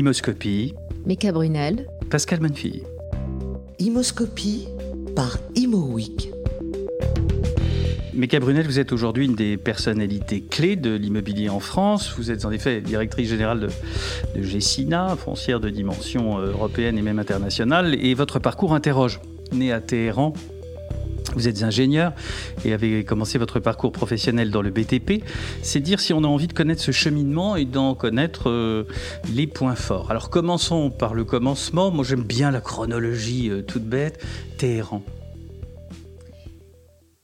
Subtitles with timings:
[0.00, 0.72] Imoscopie.
[1.04, 1.86] Meka Brunel.
[2.08, 2.84] Pascal Manfille.
[3.78, 4.66] Imoscopie
[5.14, 6.30] par ImoWeek.
[8.14, 12.14] Meka Brunel, vous êtes aujourd'hui une des personnalités clés de l'immobilier en France.
[12.16, 13.68] Vous êtes en effet directrice générale de,
[14.34, 17.94] de Gessina, foncière de dimension euh, européenne et même internationale.
[18.02, 19.20] Et votre parcours interroge.
[19.52, 20.32] Né à Téhéran,
[21.34, 22.12] vous êtes ingénieur
[22.64, 25.24] et avez commencé votre parcours professionnel dans le BTP.
[25.62, 28.84] C'est dire si on a envie de connaître ce cheminement et d'en connaître euh,
[29.32, 30.10] les points forts.
[30.10, 31.90] Alors commençons par le commencement.
[31.90, 34.24] Moi j'aime bien la chronologie euh, toute bête.
[34.58, 35.02] Téhéran.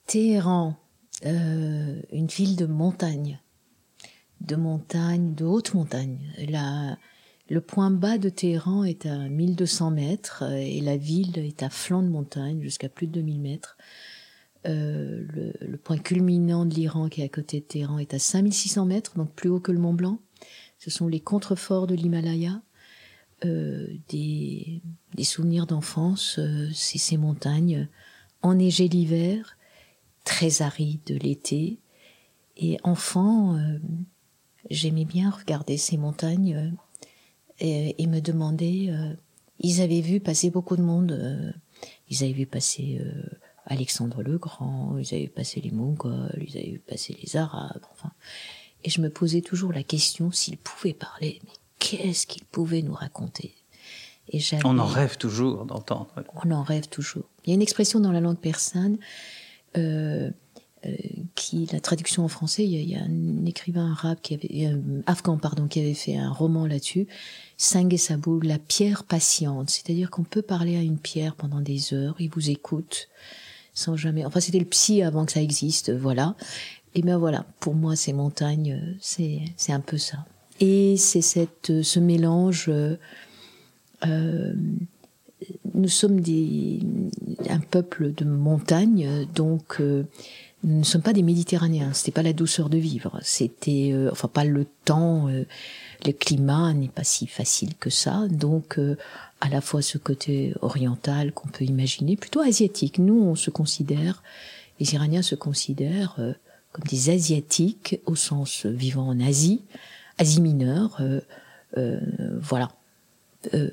[0.06, 0.76] Téhéran,
[1.24, 3.40] euh, une ville de montagne.
[4.40, 6.18] De montagne, de haute montagne.
[6.48, 6.96] La,
[7.48, 12.02] le point bas de Téhéran est à 1200 mètres et la ville est à flanc
[12.02, 13.76] de montagne jusqu'à plus de 2000 mètres.
[14.68, 15.24] Euh,
[15.60, 19.16] le, point culminant de l'Iran qui est à côté de Téhéran est à 5600 mètres,
[19.16, 20.18] donc plus haut que le Mont Blanc.
[20.78, 22.60] Ce sont les contreforts de l'Himalaya.
[23.44, 24.80] Euh, des,
[25.22, 27.88] souvenirs d'enfance, euh, c'est ces montagnes
[28.42, 29.56] enneigées l'hiver,
[30.24, 31.78] très arides l'été.
[32.56, 33.58] Et enfant,
[34.70, 36.72] j'aimais bien regarder ces montagnes
[37.60, 38.90] et, et, me demander.
[39.60, 41.54] ils avaient vu passer beaucoup de monde.
[42.08, 42.98] ils avaient vu passer
[43.66, 48.12] Alexandre le Grand, ils avaient passé les Mongols, ils avaient passé les Arabes, enfin.
[48.84, 52.94] Et je me posais toujours la question s'ils pouvaient parler, mais qu'est-ce qu'ils pouvaient nous
[52.94, 53.54] raconter?
[54.32, 56.08] Et On en rêve toujours d'entendre.
[56.44, 57.24] On en rêve toujours.
[57.44, 58.98] Il y a une expression dans la langue persane
[59.76, 60.30] euh,
[60.84, 60.94] euh,
[61.34, 64.34] qui, la traduction en français, il y a, il y a un écrivain arabe qui
[64.34, 67.06] avait, euh, afghan pardon, qui avait fait un roman là-dessus,
[67.56, 69.70] Singh Sabou, la pierre patiente.
[69.70, 73.08] C'est-à-dire qu'on peut parler à une pierre pendant des heures, il vous écoute
[73.76, 74.24] sans jamais.
[74.24, 76.34] Enfin, c'était le psy avant que ça existe, voilà.
[76.96, 80.24] Et ben voilà, pour moi, ces montagnes, c'est c'est un peu ça.
[80.58, 82.70] Et c'est cette ce mélange.
[84.06, 84.52] Euh,
[85.74, 86.80] nous sommes des
[87.50, 90.04] un peuple de montagne, donc euh,
[90.64, 91.92] nous ne sommes pas des Méditerranéens.
[91.92, 93.20] C'était pas la douceur de vivre.
[93.22, 95.28] C'était euh, enfin pas le temps.
[95.28, 98.26] le climat n'est pas si facile que ça.
[98.30, 98.80] Donc
[99.40, 102.98] à la fois ce côté oriental qu'on peut imaginer, plutôt asiatique.
[102.98, 104.22] Nous, on se considère,
[104.80, 106.32] les Iraniens se considèrent euh,
[106.72, 109.62] comme des Asiatiques au sens vivant en Asie,
[110.18, 111.20] Asie mineure, euh,
[111.76, 112.00] euh,
[112.40, 112.70] voilà.
[113.54, 113.70] Euh,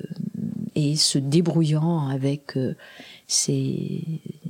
[0.76, 2.74] et se débrouillant avec euh,
[3.26, 4.02] ces,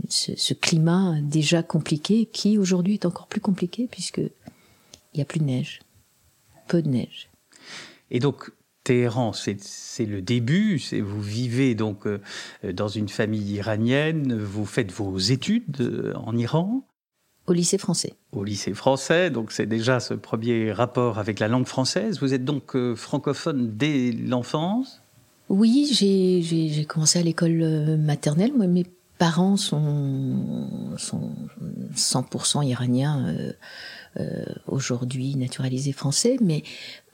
[0.08, 5.24] ce, ce, climat déjà compliqué, qui aujourd'hui est encore plus compliqué puisque il y a
[5.24, 5.80] plus de neige,
[6.66, 7.28] peu de neige.
[8.10, 8.50] Et donc,
[8.84, 10.80] Téhéran, c'est le début.
[11.02, 12.20] Vous vivez donc euh,
[12.72, 16.86] dans une famille iranienne, vous faites vos études euh, en Iran?
[17.46, 18.14] Au lycée français.
[18.32, 22.20] Au lycée français, donc c'est déjà ce premier rapport avec la langue française.
[22.20, 25.00] Vous êtes donc euh, francophone dès l'enfance?
[25.48, 28.52] Oui, j'ai commencé à l'école maternelle.
[28.54, 28.86] Moi, mes
[29.18, 31.30] parents sont, sont
[31.94, 33.26] 100% iraniens.
[33.28, 33.52] Euh,
[34.66, 36.62] aujourd'hui naturalisé français, mais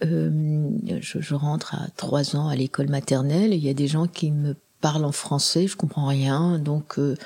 [0.04, 4.30] euh, je, rentre à trois ans à l'école maternelle il y a des gens qui
[4.30, 7.16] me parlent en français, je comprends rien, donc euh,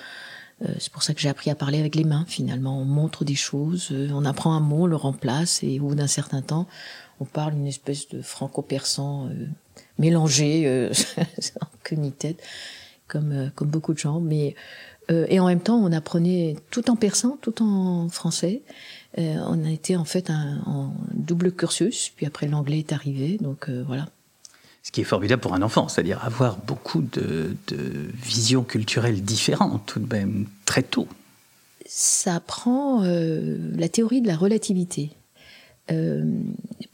[0.63, 2.81] euh c'est pour ça que j'ai appris à parler avec les mains finalement.
[2.81, 5.95] On montre des choses, euh, on apprend un mot, on le remplace et au bout
[5.95, 6.67] d'un certain temps,
[7.21, 9.47] on parle une espèce de franco-persan euh,
[9.99, 10.93] mélangé, euh,
[11.85, 12.43] que ni tête,
[13.07, 14.21] comme, comme beaucoup de gens.
[14.21, 14.57] Mais,
[15.11, 18.63] et en même temps, on apprenait tout en persan, tout en français.
[19.19, 23.39] Euh, on a été en fait un, en double cursus, puis après l'anglais est arrivé,
[23.41, 24.09] donc euh, voilà.
[24.83, 29.87] Ce qui est formidable pour un enfant, c'est-à-dire avoir beaucoup de, de visions culturelles différentes
[29.87, 31.09] tout de même très tôt.
[31.87, 35.11] Ça apprend euh, la théorie de la relativité.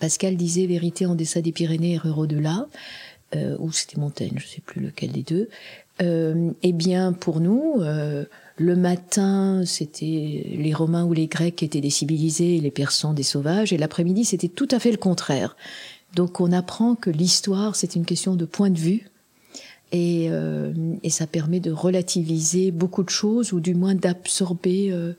[0.00, 2.66] Pascal disait vérité en deçà des Pyrénées, erreur au-delà,
[3.60, 5.48] ou c'était Montaigne, je ne sais plus lequel des deux.
[6.00, 7.80] Eh bien, pour nous,
[8.60, 13.22] le matin, c'était les Romains ou les Grecs qui étaient des civilisés les Persans des
[13.22, 15.56] sauvages, et l'après-midi, c'était tout à fait le contraire.
[16.14, 19.08] Donc on apprend que l'histoire, c'est une question de point de vue,
[19.92, 25.14] et, euh, et, ça permet de relativiser beaucoup de choses, ou du moins d'absorber, euh,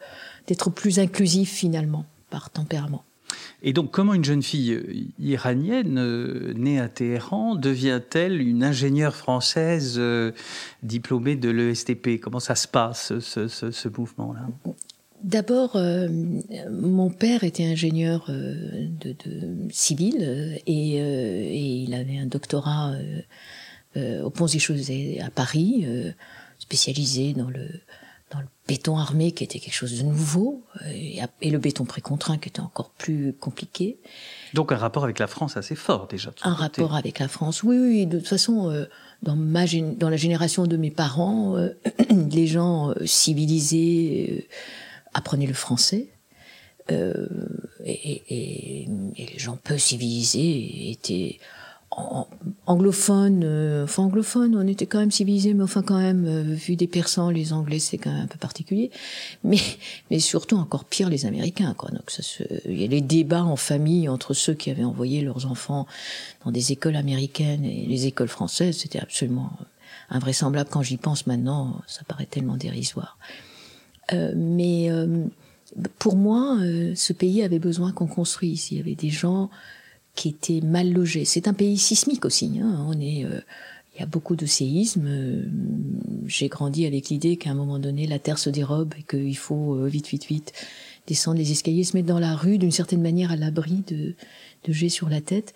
[0.45, 3.04] d'être plus inclusif finalement, par tempérament.
[3.63, 9.16] Et donc, comment une jeune fille euh, iranienne euh, née à Téhéran devient-elle une ingénieure
[9.16, 10.31] française euh,
[10.83, 14.48] diplômée de l'ESTP Comment ça se passe, ce, mouvement-là?
[15.24, 15.78] D'abord,
[16.72, 19.16] mon père était ingénieur de,
[19.69, 22.94] civil et, et, il avait un doctorat
[23.95, 25.86] au Pont des Chaussées à Paris,
[26.57, 27.68] spécialisé dans le
[28.31, 32.38] dans le béton armé qui était quelque chose de nouveau, et, et le béton précontraint
[32.38, 34.00] qui était encore plus compliqué.
[34.54, 36.31] Donc un rapport avec la France assez fort déjà.
[36.44, 38.06] Un rapport avec la France, oui, oui.
[38.07, 38.86] De toute façon, euh,
[39.22, 39.66] dans, ma,
[39.98, 41.69] dans la génération de mes parents, euh,
[42.10, 44.48] les gens euh, civilisés
[45.13, 46.07] apprenaient le français.
[46.89, 51.39] Et, et, et, les gens peu civilisés étaient
[52.67, 56.77] anglophone, euh, enfin anglophone, on était quand même civilisé, mais enfin quand même, euh, vu
[56.77, 58.91] des persans, les Anglais c'est quand même un peu particulier,
[59.43, 59.59] mais
[60.09, 61.89] mais surtout encore pire les Américains quoi.
[61.91, 62.23] Donc ça,
[62.65, 65.85] il y a les débats en famille entre ceux qui avaient envoyé leurs enfants
[66.45, 69.51] dans des écoles américaines et les écoles françaises, c'était absolument
[70.09, 73.17] invraisemblable quand j'y pense maintenant, ça paraît tellement dérisoire.
[74.13, 75.25] Euh, mais euh,
[75.99, 76.57] pour moi,
[76.95, 78.71] ce pays avait besoin qu'on construise.
[78.71, 79.49] Il y avait des gens
[80.16, 81.25] qui étaient mal logés.
[81.25, 82.60] C'est un pays sismique aussi.
[82.62, 82.86] Hein.
[82.88, 83.40] On est, euh,
[83.96, 85.08] il y a beaucoup de séismes.
[85.08, 85.44] Euh,
[86.25, 89.75] j'ai grandi avec l'idée qu'à un moment donné, la terre se dérobe et qu'il faut
[89.75, 90.54] euh, vite, vite, vite
[91.08, 94.13] descendre les escaliers, se mettre dans la rue d'une certaine manière à l'abri de,
[94.66, 95.54] de jets sur la tête.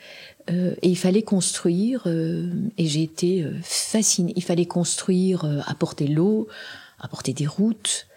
[0.50, 2.08] et il fallait construire.
[2.08, 4.34] et j'ai été fascinée.
[4.36, 6.48] Il fallait construire, apporter l'eau,
[7.00, 8.08] apporter des routes,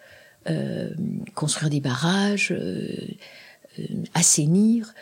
[1.35, 2.55] construire des barrages,
[4.15, 4.95] assainir.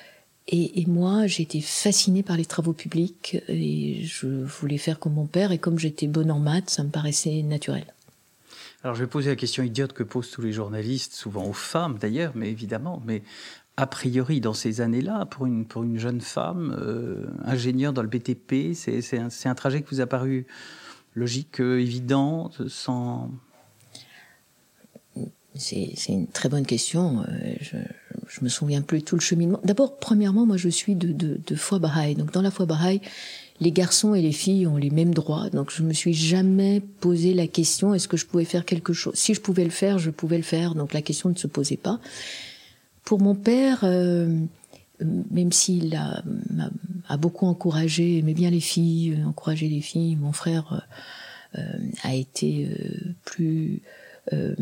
[0.48, 5.26] Et, et, moi, j'étais fascinée par les travaux publics et je voulais faire comme mon
[5.26, 5.50] père.
[5.50, 7.86] Et comme j'étais bonne en maths, ça me paraissait naturel.
[8.84, 11.98] Alors, je vais poser la question idiote que posent tous les journalistes, souvent aux femmes
[11.98, 13.02] d'ailleurs, mais évidemment.
[13.04, 13.22] Mais
[13.76, 18.08] a priori, dans ces années-là, pour une, pour une jeune femme, euh, ingénieure dans le
[18.08, 20.46] BTP, c'est un, un, trajet qui vous a paru
[21.16, 23.30] logique, euh, évident, sans.
[25.58, 27.22] C'est une très bonne question.
[27.28, 27.76] Euh, je,
[28.28, 29.60] je me souviens plus tout le cheminement.
[29.64, 32.14] D'abord, premièrement, moi, je suis de, de, foi Baha'i.
[32.14, 33.00] Donc, dans la foi Baha'i,
[33.60, 35.48] les garçons et les filles ont les mêmes droits.
[35.50, 39.14] Donc, je me suis jamais posé la question est-ce que je pouvais faire quelque chose.
[39.14, 40.74] Si je pouvais le faire, je pouvais le faire.
[40.74, 42.00] Donc, la question ne se posait pas.
[43.04, 44.28] Pour mon père, euh,
[45.30, 46.22] même s'il a,
[47.16, 50.86] beaucoup encouragé, aimait bien les filles, euh, encouragé les filles, mon frère
[52.02, 52.68] a été
[53.24, 53.80] plus
[54.32, 54.54] euh,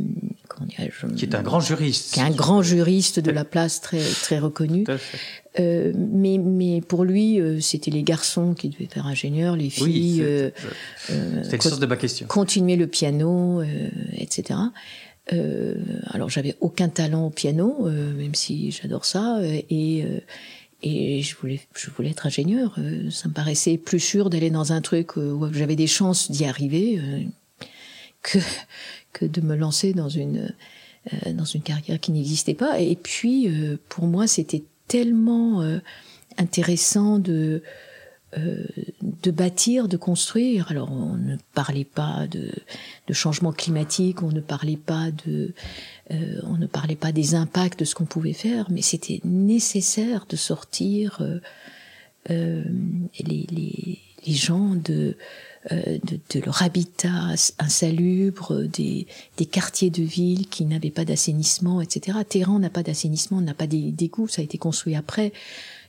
[1.16, 4.38] qui est un grand juriste, qui est un grand juriste de la place très très
[4.38, 4.84] reconnu.
[5.58, 9.84] Euh, mais mais pour lui, euh, c'était les garçons qui devaient faire ingénieur, les filles.
[9.86, 10.50] Oui, euh,
[11.42, 12.26] c'était le sens de ma question.
[12.26, 13.62] Continuer le piano,
[14.12, 14.60] etc.
[15.28, 20.04] alors j'avais aucun talent au piano, même si j'adore ça, et
[20.86, 22.76] et je voulais, je voulais être ingénieur.
[23.10, 27.00] ça me paraissait plus sûr d'aller dans un truc où j'avais des chances d'y arriver
[28.20, 28.38] que
[29.22, 30.52] de me lancer dans une
[31.12, 32.80] euh, dans une carrière qui n'existait pas.
[32.80, 35.80] Et puis euh, pour moi, c'était tellement euh,
[36.38, 37.62] intéressant de
[39.12, 40.68] de bâtir, de construire.
[40.68, 42.50] Alors on ne parlait pas de,
[43.06, 45.54] de changement climatique, on ne parlait pas de,
[46.10, 50.34] on ne parlait pas des impacts de ce qu'on pouvait faire, mais c'était nécessaire de
[50.34, 51.22] sortir
[52.28, 52.64] les,
[53.20, 55.16] les, les gens de
[55.70, 56.00] de,
[56.30, 59.06] de, leur habitat insalubre, des,
[59.36, 62.18] des, quartiers de ville qui n'avaient pas d'assainissement, etc.
[62.28, 65.32] Téhéran n'a pas d'assainissement, n'a pas d'égouts, ça a été construit après.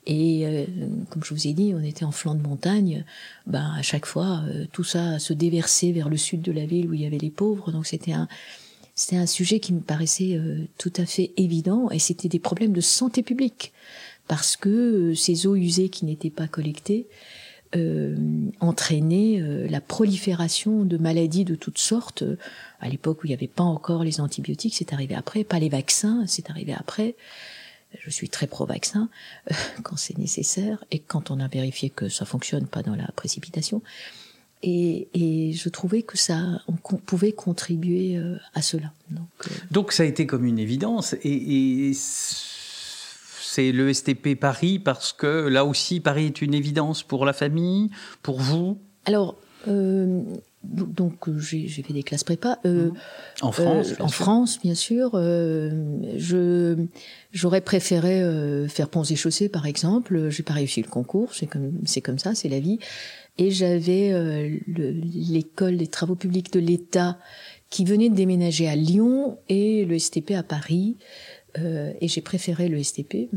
[0.07, 0.65] Et euh,
[1.09, 3.03] comme je vous ai dit, on était en flanc de montagne.
[3.47, 6.87] Ben à chaque fois, euh, tout ça se déversait vers le sud de la ville
[6.87, 7.71] où il y avait les pauvres.
[7.71, 8.27] Donc c'était un
[8.93, 10.39] c'était un sujet qui me paraissait
[10.77, 11.89] tout à fait évident.
[11.89, 13.73] Et c'était des problèmes de santé publique
[14.27, 17.05] parce que ces eaux usées qui n'étaient pas collectées
[17.75, 18.15] euh,
[18.59, 22.23] entraîner euh, la prolifération de maladies de toutes sortes.
[22.79, 25.43] À l'époque où il n'y avait pas encore les antibiotiques, c'est arrivé après.
[25.43, 27.15] Pas les vaccins, c'est arrivé après.
[28.03, 29.09] Je suis très pro-vaccin
[29.51, 33.07] euh, quand c'est nécessaire et quand on a vérifié que ça fonctionne pas dans la
[33.15, 33.81] précipitation.
[34.63, 38.91] Et, je trouvais que ça, on pouvait contribuer euh, à cela.
[39.11, 39.51] Donc, euh...
[39.69, 41.13] Donc, ça a été comme une évidence.
[41.23, 41.91] Et
[43.55, 47.89] c'est le STP Paris parce que là aussi, Paris est une évidence pour la famille,
[48.21, 49.37] pour vous Alors,
[49.69, 50.21] euh,
[50.63, 52.59] donc j'ai fait des classes prépa.
[52.65, 52.89] Euh,
[53.41, 54.23] en France euh, En sûr.
[54.23, 55.11] France, bien sûr.
[55.13, 55.71] Euh,
[56.17, 56.75] je
[57.31, 60.29] J'aurais préféré euh, faire ponts et chaussées, par exemple.
[60.29, 61.71] J'ai pas réussi le concours, c'est comme,
[62.03, 62.79] comme ça, c'est la vie.
[63.37, 67.17] Et j'avais euh, l'école des travaux publics de l'État
[67.69, 70.97] qui venait de déménager à Lyon et le STP à Paris.
[71.59, 73.29] Euh, et j'ai préféré le STP.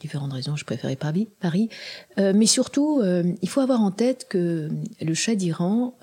[0.00, 1.28] Différentes raisons, je préférais Paris.
[1.40, 1.68] Paris.
[2.18, 5.94] Euh, mais surtout, euh, il faut avoir en tête que le Shah d'Iran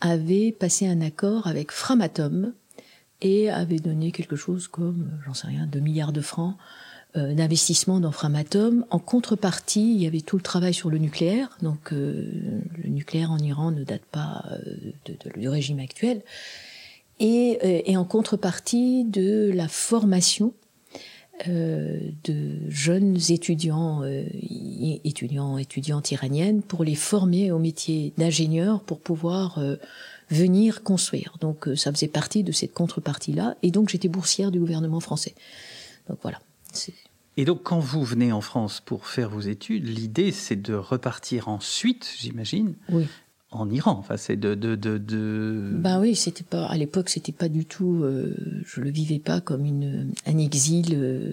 [0.00, 2.52] avait passé un accord avec Framatome
[3.20, 6.56] et avait donné quelque chose comme, j'en sais rien, 2 milliards de francs
[7.14, 8.84] d'investissement dans Framatome.
[8.90, 11.56] En contrepartie, il y avait tout le travail sur le nucléaire.
[11.62, 14.44] Donc, le nucléaire en Iran ne date pas
[15.36, 16.22] du régime actuel.
[17.20, 20.52] Et, en contrepartie de la formation
[21.46, 24.02] de jeunes étudiants,
[25.04, 29.60] étudiants, étudiantes iraniennes, pour les former au métier d'ingénieur pour pouvoir
[30.30, 31.36] venir construire.
[31.40, 35.34] Donc ça faisait partie de cette contrepartie-là, et donc j'étais boursière du gouvernement français.
[36.08, 36.40] Donc voilà.
[37.36, 41.46] Et donc, quand vous venez en France pour faire vos études, l'idée, c'est de repartir
[41.46, 43.06] ensuite, j'imagine, oui.
[43.50, 43.96] En Iran.
[43.98, 44.54] Enfin, c'est de.
[45.74, 48.02] Ben oui, c'était pas à l'époque, c'était pas du tout.
[48.02, 51.32] Euh, je le vivais pas comme une un exil euh,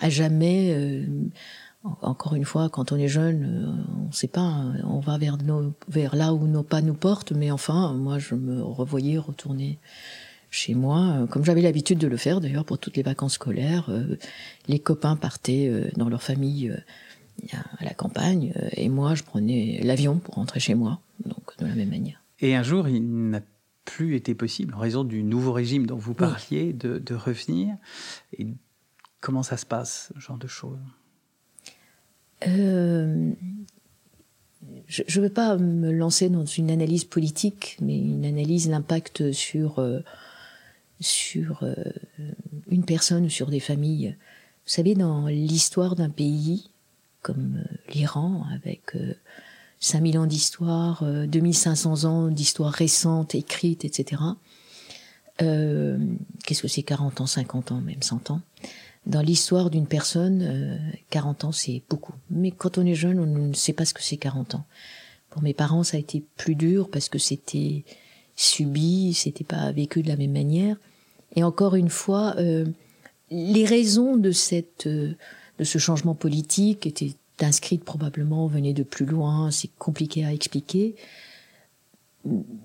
[0.00, 0.72] à jamais.
[0.74, 1.06] Euh,
[2.00, 5.36] encore une fois, quand on est jeune, on ne sait pas, on va vers,
[5.88, 9.80] vers là où nos pas nous portent, mais enfin, moi, je me revoyais retourner
[10.48, 13.90] chez moi, comme j'avais l'habitude de le faire d'ailleurs pour toutes les vacances scolaires.
[14.68, 16.72] Les copains partaient dans leur famille
[17.78, 21.74] à la campagne et moi je prenais l'avion pour rentrer chez moi, donc de la
[21.74, 22.22] même manière.
[22.40, 23.40] Et un jour, il n'a
[23.84, 27.76] plus été possible, en raison du nouveau régime dont vous parliez, de, de, revenir.
[28.36, 28.46] Et
[29.20, 30.78] comment ça se passe, ce genre de choses?
[32.44, 33.34] Je
[35.02, 39.80] ne veux pas me lancer dans une analyse politique, mais une analyse d'impact sur
[41.02, 41.74] sur euh,
[42.68, 44.16] une personne ou sur des familles.
[44.64, 46.70] Vous savez, dans l'histoire d'un pays
[47.22, 48.96] comme euh, l'Iran, avec
[49.80, 54.22] 5000 euh, ans d'histoire, 2500 ans d'histoire récente, écrite, etc.
[55.38, 58.40] Qu'est-ce que c'est 40 ans, 50 ans, même 100 ans?
[59.06, 62.12] Dans l'histoire d'une personne, 40 ans, c'est beaucoup.
[62.30, 64.64] Mais quand on est jeune, on ne sait pas ce que c'est 40 ans.
[65.30, 67.84] Pour mes parents, ça a été plus dur parce que c'était
[68.36, 70.76] subi, c'était pas vécu de la même manière.
[71.36, 72.66] Et encore une fois, euh,
[73.30, 75.14] les raisons de cette euh,
[75.64, 80.94] ce changement politique étaient inscrites probablement, venaient de plus loin, c'est compliqué à expliquer.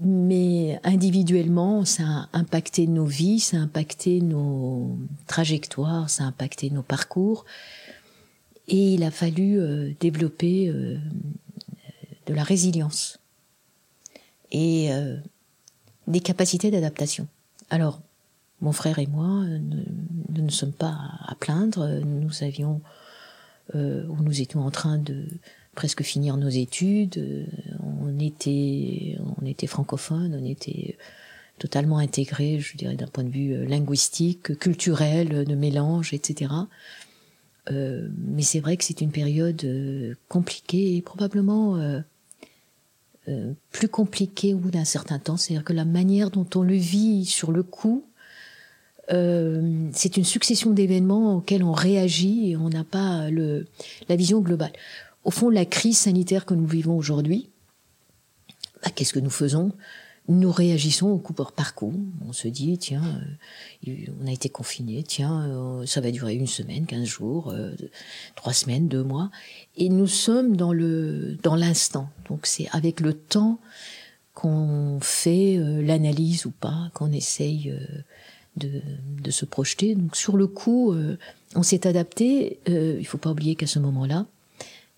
[0.01, 6.69] Mais individuellement, ça a impacté nos vies, ça a impacté nos trajectoires, ça a impacté
[6.69, 7.45] nos parcours.
[8.67, 13.19] Et il a fallu euh, développer de la résilience
[14.51, 14.89] et
[16.07, 17.27] des capacités d'adaptation.
[17.69, 18.01] Alors,
[18.61, 19.45] mon frère et moi,
[20.29, 21.87] nous ne sommes pas à plaindre.
[22.03, 22.81] Nous avions,
[23.75, 25.25] euh, nous étions en train de
[25.75, 27.47] presque finir nos études.
[27.81, 30.97] On était, on était francophone, on était
[31.59, 36.51] totalement intégré, je dirais, d'un point de vue linguistique, culturel, de mélange, etc.
[37.71, 41.99] Euh, mais c'est vrai que c'est une période euh, compliquée et probablement euh,
[43.27, 45.37] euh, plus compliquée au bout d'un certain temps.
[45.37, 48.05] C'est-à-dire que la manière dont on le vit sur le coup
[49.11, 53.65] euh, c'est une succession d'événements auxquels on réagit et on n'a pas le,
[54.09, 54.73] la vision globale.
[55.23, 57.49] Au fond, la crise sanitaire que nous vivons aujourd'hui,
[58.83, 59.71] bah, qu'est-ce que nous faisons?
[60.29, 61.93] Nous réagissons au coup par coup.
[62.27, 63.21] On se dit, tiens,
[63.87, 67.55] euh, on a été confiné, tiens, euh, ça va durer une semaine, quinze jours,
[68.35, 69.31] trois semaines, deux mois,
[69.77, 72.09] et nous sommes dans le dans l'instant.
[72.27, 73.59] Donc c'est avec le temps
[74.33, 77.73] qu'on fait l'analyse ou pas, qu'on essaye
[78.57, 79.95] de, se projeter.
[79.95, 81.17] Donc sur le coup, euh,
[81.55, 82.59] on s'est adapté.
[82.69, 84.25] Euh, il faut pas oublier qu'à ce moment-là,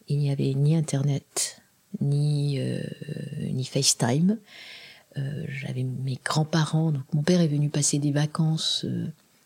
[0.08, 1.62] il n'y avait ni Internet,
[2.00, 2.82] ni, euh,
[3.52, 4.38] ni FaceTime.
[5.50, 6.92] J'avais mes grands-parents.
[6.92, 8.86] Donc mon père est venu passer des vacances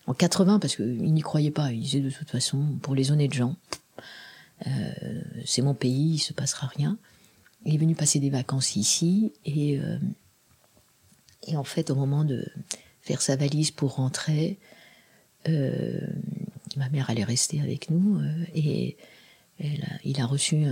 [0.05, 1.71] en 80 parce qu'il n'y croyait pas.
[1.71, 3.55] Il disait de toute façon, pour les honnêtes gens,
[5.45, 6.99] c'est mon pays, il se passera rien.
[7.65, 9.79] Il est venu passer des vacances ici et
[11.47, 12.45] et en fait, au moment de
[13.03, 14.57] faire sa valise pour rentrer.
[15.47, 15.99] Euh,
[16.77, 18.97] ma mère allait rester avec nous euh, et
[20.03, 20.65] il a reçu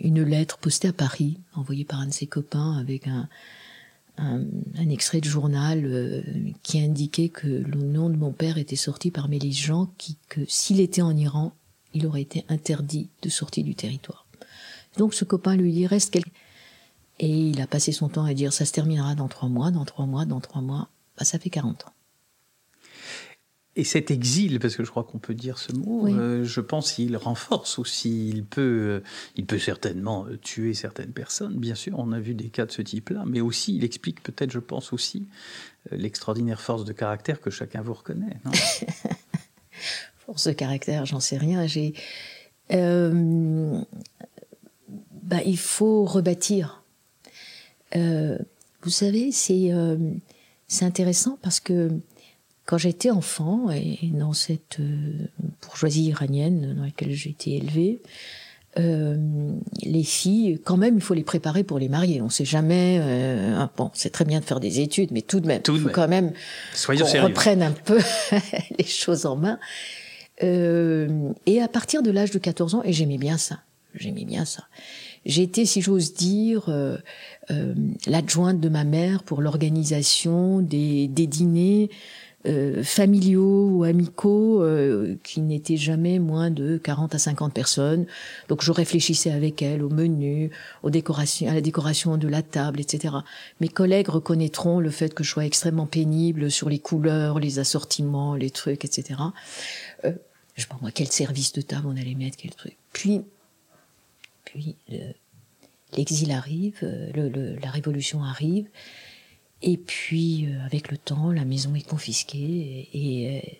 [0.00, 3.28] une lettre postée à Paris, envoyée par un de ses copains avec un,
[4.90, 6.22] extrait de journal euh,
[6.62, 10.40] qui indiquait que le nom de mon père était sorti parmi les gens qui, que
[10.48, 11.52] s'il était en Iran,
[11.94, 14.26] il aurait été interdit de sortir du territoire.
[14.96, 16.30] Donc ce copain lui dit reste quelque...
[17.20, 19.84] Et il a passé son temps à dire ça se terminera dans trois mois, dans
[19.84, 20.88] trois mois, dans trois mois.
[21.22, 21.92] Bah, ça fait 40 ans.
[23.76, 26.90] Et cet exil, parce que je crois qu'on peut dire ce mot, euh, je pense
[26.94, 28.28] qu'il renforce aussi.
[28.28, 29.04] Il peut, euh,
[29.36, 32.00] il peut certainement euh, tuer certaines personnes, bien sûr.
[32.00, 34.92] On a vu des cas de ce type-là, mais aussi il explique peut-être, je pense
[34.92, 35.28] aussi,
[35.92, 38.36] l'extraordinaire force de caractère que chacun vous reconnaît.
[40.26, 41.68] force de caractère, j'en sais rien.
[41.68, 41.94] J'ai,
[42.68, 42.80] bah,
[45.46, 46.82] il faut rebâtir.
[47.94, 49.70] vous savez, c'est
[50.72, 51.90] c'est intéressant parce que
[52.64, 55.28] quand j'étais enfant et dans cette euh,
[55.60, 58.00] bourgeoisie iranienne dans laquelle j'ai été élevée,
[58.74, 62.22] les filles, quand même, il faut les préparer pour les marier.
[62.22, 62.98] On ne sait jamais.
[63.02, 65.90] Euh, bon, c'est très bien de faire des études, mais tout de même, il faut
[65.90, 66.32] quand même
[66.86, 68.00] qu'on reprenne un peu
[68.78, 69.58] les choses en main.
[70.40, 73.58] et à partir de l'âge de 14 ans, et j'aimais bien ça,
[73.94, 74.64] j'aimais bien ça.
[75.24, 76.96] J'étais, si j'ose dire, euh,
[77.50, 77.74] euh,
[78.06, 81.90] l'adjointe de ma mère pour l'organisation des, des, dîners
[82.44, 88.04] euh, familiaux ou amicaux euh, qui n'étaient jamais moins de 40 à 50 personnes.
[88.48, 90.50] Donc je réfléchissais avec elle au menu,
[90.82, 93.14] aux décorations, à la décoration de la table, etc.
[93.60, 98.34] Mes collègues reconnaîtront le fait que je sois extrêmement pénible sur les couleurs, les assortiments,
[98.34, 99.20] les trucs, etc.
[100.04, 100.10] Euh,
[100.56, 102.76] je sais pas moi, quel service de table on allait mettre, quel truc.
[102.92, 103.22] Puis
[104.44, 104.76] puis
[105.96, 108.68] l'exil arrive, euh, la révolution arrive,
[109.62, 113.50] et puis euh, avec le temps, la maison est confisquée et, euh,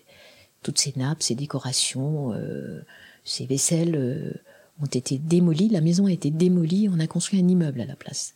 [0.61, 2.33] toutes ces nappes, ces décorations,
[3.25, 4.39] ces vaisselles
[4.81, 5.67] ont été démolies.
[5.67, 6.87] La maison a été démolie.
[6.89, 8.35] On a construit un immeuble à la place.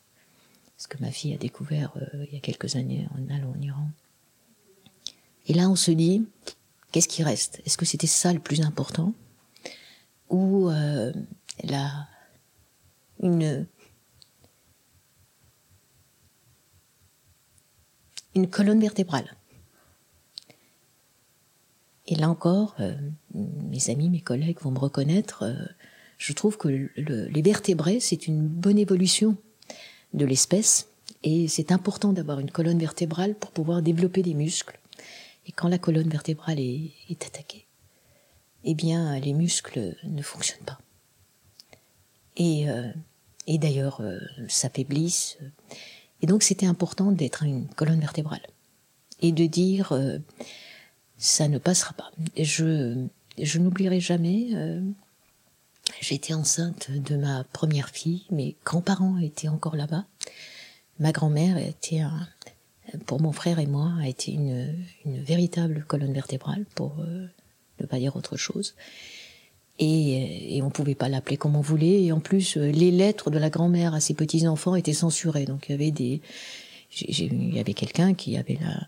[0.78, 1.94] Ce que ma fille a découvert
[2.28, 3.90] il y a quelques années en allant en Iran.
[5.48, 6.28] Et là, on se dit,
[6.92, 7.62] qu'est-ce qui reste?
[7.66, 9.14] Est-ce que c'était ça le plus important?
[10.30, 10.70] Ou
[11.64, 12.08] la,
[13.22, 13.68] une,
[18.52, 19.36] colonne vertébrale.
[22.06, 22.96] Et là encore, euh,
[23.34, 25.56] mes amis, mes collègues vont me reconnaître, euh,
[26.18, 29.38] je trouve que les vertébrés, c'est une bonne évolution
[30.14, 30.88] de l'espèce,
[31.24, 34.80] et c'est important d'avoir une colonne vertébrale pour pouvoir développer des muscles.
[35.46, 37.68] Et quand la colonne vertébrale est attaquée,
[38.64, 40.80] eh bien, les muscles ne fonctionnent pas.
[42.38, 42.92] Et euh,
[43.48, 45.38] et d'ailleurs euh, s'affaiblissent.
[46.22, 48.46] Et donc c'était important d'être une colonne vertébrale
[49.22, 50.20] et de dire euh,
[51.18, 52.12] ça ne passera pas.
[52.38, 53.08] Je
[53.42, 54.50] je n'oublierai jamais.
[54.54, 54.82] Euh,
[56.02, 60.06] J'étais enceinte de ma première fille, mes grands-parents étaient encore là-bas.
[61.00, 62.28] Ma grand-mère était un,
[63.06, 64.76] pour mon frère et moi, a été une,
[65.06, 68.76] véritable colonne vertébrale, pour ne pas dire autre chose
[69.80, 72.04] et, et on pouvait pas l'appeler comme on voulait.
[72.04, 75.46] Et en plus, euh, les lettres de la grand-mère à ses petits enfants étaient censurées.
[75.46, 76.22] Donc il y avait des,
[77.02, 78.88] il y avait quelqu'un qui avait la,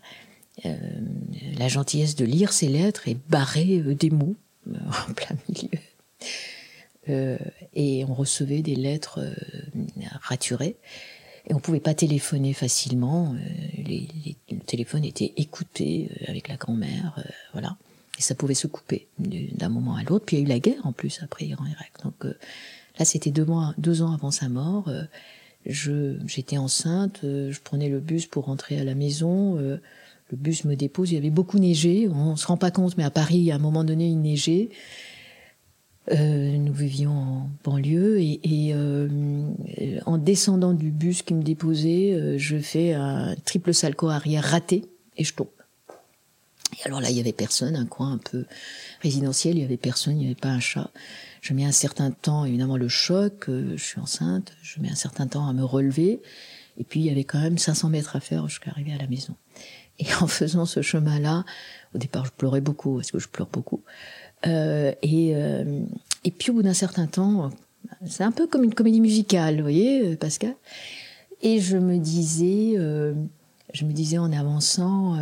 [0.66, 0.76] euh,
[1.58, 4.36] la gentillesse de lire ces lettres et barrer euh, des mots
[4.68, 4.74] euh,
[5.08, 5.70] en plein milieu.
[7.08, 7.38] Euh,
[7.74, 9.20] et on recevait des lettres
[10.22, 10.76] raturées.
[11.48, 13.34] Et on pouvait pas téléphoner facilement.
[13.76, 17.76] Les, les, le téléphone était écouté avec la grand-mère, voilà
[18.20, 20.26] et ça pouvait se couper d'un moment à l'autre.
[20.26, 21.92] Puis il y a eu la guerre en plus après Iran-Irak.
[22.04, 22.34] Donc euh,
[22.98, 24.88] là, c'était deux mois, deux ans avant sa mort.
[24.88, 25.04] Euh,
[25.64, 29.56] je j'étais enceinte, euh, je prenais le bus pour rentrer à la maison.
[29.56, 29.80] le
[30.36, 31.12] bus me dépose.
[31.12, 32.10] Il y avait beaucoup neigé.
[32.10, 34.68] On se rend pas compte, mais à Paris, à un moment donné, il neigeait.
[36.10, 38.74] Nous vivions en banlieue et, et
[40.04, 44.84] en descendant du bus qui me déposait, je fais un triple salco arrière raté
[45.16, 45.48] et je tombe.
[46.78, 48.44] Et alors là, il y avait personne, un coin un peu
[49.02, 50.90] résidentiel, il y avait personne, il n'y avait pas un chat.
[51.40, 54.94] Je mets un certain temps, évidemment, le choc, euh, je suis enceinte, je mets un
[54.94, 56.20] certain temps à me relever,
[56.78, 59.06] et puis il y avait quand même 500 mètres à faire jusqu'à arriver à la
[59.06, 59.34] maison.
[59.98, 61.44] Et en faisant ce chemin-là,
[61.94, 63.82] au départ, je pleurais beaucoup, parce que je pleure beaucoup.
[64.46, 65.82] Euh, et, euh,
[66.24, 67.50] et puis au bout d'un certain temps,
[68.06, 70.54] c'est un peu comme une comédie musicale, vous voyez, Pascal.
[71.42, 72.74] Et je me disais,
[73.72, 75.16] je me disais en avançant,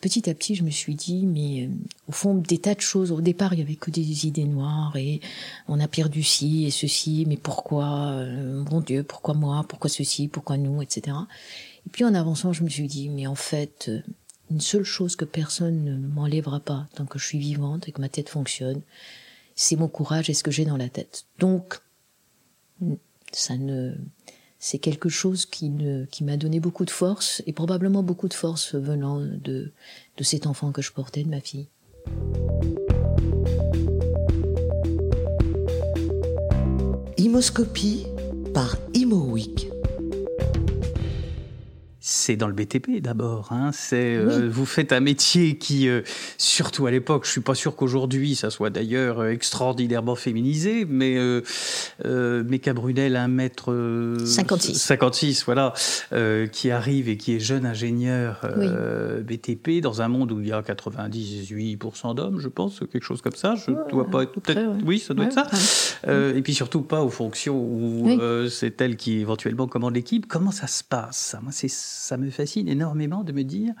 [0.00, 1.70] petit à petit, je me suis dit, mais euh,
[2.08, 3.12] au fond, des tas de choses.
[3.12, 5.20] Au départ, il y avait que des idées noires et
[5.68, 10.28] on a perdu ci et ceci, mais pourquoi, euh, mon Dieu, pourquoi moi, pourquoi ceci,
[10.28, 11.16] pourquoi nous, etc.
[11.86, 13.90] Et puis en avançant, je me suis dit, mais en fait,
[14.50, 18.00] une seule chose que personne ne m'enlèvera pas tant que je suis vivante et que
[18.00, 18.82] ma tête fonctionne,
[19.54, 21.24] c'est mon courage et ce que j'ai dans la tête.
[21.38, 21.80] Donc,
[23.32, 23.94] ça ne,
[24.60, 29.18] c'est quelque chose qui, m'a donné beaucoup de force, et probablement beaucoup de force venant
[29.20, 29.72] de,
[30.20, 31.66] cet enfant que je portais, de ma fille.
[38.52, 38.76] Par
[42.20, 43.48] c'est dans le BTP d'abord.
[43.50, 43.70] Hein.
[43.72, 46.02] C'est euh, vous faites un métier qui, euh,
[46.36, 51.16] surtout à l'époque, je suis pas sûr qu'aujourd'hui ça soit d'ailleurs euh, extraordinairement féminisé, mais
[51.18, 53.74] euh, Méca Brunel, un mètre
[54.24, 55.72] 56, 56, voilà,
[56.52, 58.66] qui arrive et qui est jeune ingénieur oui.
[59.22, 63.34] BTP dans un monde où il y a 98% d'hommes, je pense, quelque chose comme
[63.34, 63.54] ça.
[63.54, 64.82] Je dois pas être peut-être, ouais.
[64.84, 66.34] oui, ça doit ouais, être ça.
[66.34, 68.50] et puis surtout pas aux fonctions où oui.
[68.50, 70.26] c'est elle qui éventuellement commande l'équipe.
[70.26, 71.36] Comment ça se passe?
[71.42, 71.68] Moi, c'est
[72.10, 73.72] ça me fascine énormément de me dire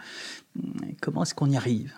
[1.00, 1.92] comment est-ce qu'on y arrive?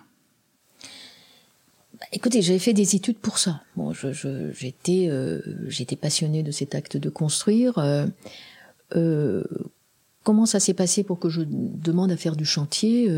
[2.11, 3.63] Écoutez, j'avais fait des études pour ça.
[3.77, 5.41] Bon, j'étais, euh,
[6.01, 7.79] passionnée de cet acte de construire.
[7.79, 8.07] Euh,
[8.97, 9.45] euh,
[10.25, 13.09] comment ça s'est passé pour que je demande à faire du chantier?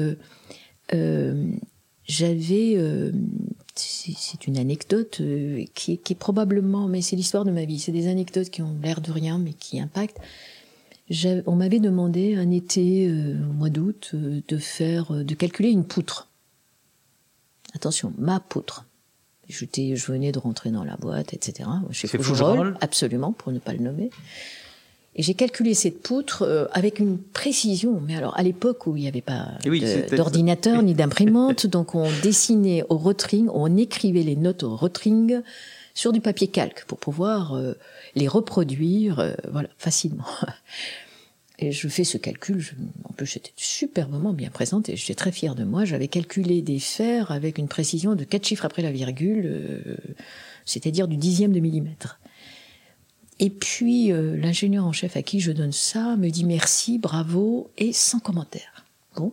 [2.07, 3.13] J'avais,
[3.77, 5.23] c'est une anecdote
[5.75, 7.79] qui, est probablement, mais c'est l'histoire de ma vie.
[7.79, 10.19] C'est des anecdotes qui ont l'air de rien, mais qui impactent.
[11.47, 16.29] On m'avait demandé un été, au mois d'août, de faire, de calculer une poutre
[17.75, 18.87] attention, ma poutre.
[19.49, 21.69] Je, je venais de rentrer dans la boîte, etc.
[21.91, 24.11] Chez Fougerolles, absolument, pour ne pas le nommer.
[25.17, 28.01] Et j'ai calculé cette poutre euh, avec une précision.
[28.01, 29.49] Mais alors, à l'époque où il n'y avait pas
[30.17, 35.41] d'ordinateur ni d'imprimante, donc on dessinait au rotring, on écrivait les notes au rotring
[35.95, 37.75] sur du papier calque pour pouvoir euh,
[38.17, 40.27] les reproduire, euh, voilà, facilement.
[41.61, 42.73] Et je fais ce calcul, je,
[43.05, 45.85] en plus j'étais superbement bien présente et j'étais très fière de moi.
[45.85, 49.97] J'avais calculé des fers avec une précision de quatre chiffres après la virgule, euh,
[50.65, 52.19] c'est-à-dire du dixième de millimètre.
[53.39, 57.93] Et puis l'ingénieur en chef à qui je donne ça me dit merci, bravo et
[57.93, 58.85] sans commentaire.
[59.17, 59.33] Bon.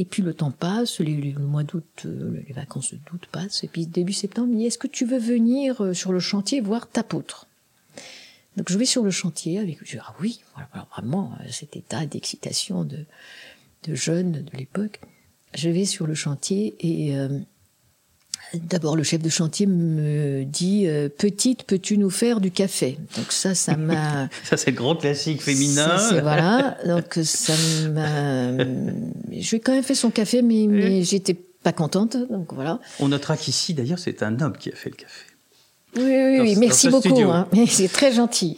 [0.00, 3.86] Et puis le temps passe, le mois d'août, euh, les vacances d'août passent, et puis
[3.86, 7.48] début septembre, il dit est-ce que tu veux venir sur le chantier voir ta poutre?
[8.58, 11.76] Donc je vais sur le chantier avec, je dis, ah oui, voilà, vraiment euh, cet
[11.76, 13.04] état d'excitation de,
[13.84, 15.00] de jeune de l'époque.
[15.54, 17.38] Je vais sur le chantier et euh,
[18.54, 22.98] d'abord le chef de chantier me dit euh, petite peux-tu nous faire du café?
[23.16, 27.54] Donc ça ça m'a ça c'est le grand classique féminin voilà donc ça
[27.90, 32.52] m'a je lui ai quand même fait son café mais, mais j'étais pas contente donc
[32.54, 35.24] voilà on notera qu'ici d'ailleurs c'est un homme qui a fait le café
[35.96, 36.56] oui, oui, oui.
[36.56, 37.18] merci beaucoup.
[37.22, 37.48] Hein.
[37.66, 38.56] C'est très gentil.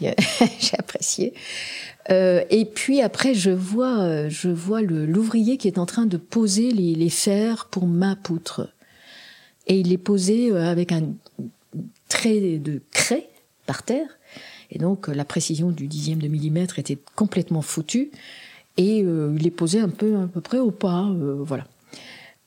[0.58, 1.32] J'ai apprécié.
[2.10, 6.16] Euh, et puis après, je vois, euh, je vois l'ouvrier qui est en train de
[6.16, 8.68] poser les, les, fers pour ma poutre.
[9.70, 11.14] Et il les posait euh, avec un
[12.08, 13.30] trait de craie
[13.64, 14.18] par terre.
[14.70, 18.10] Et donc la précision du dixième de millimètre était complètement foutue.
[18.76, 21.08] Et euh, il les posait un peu, à peu près au pas.
[21.08, 21.66] Euh, voilà.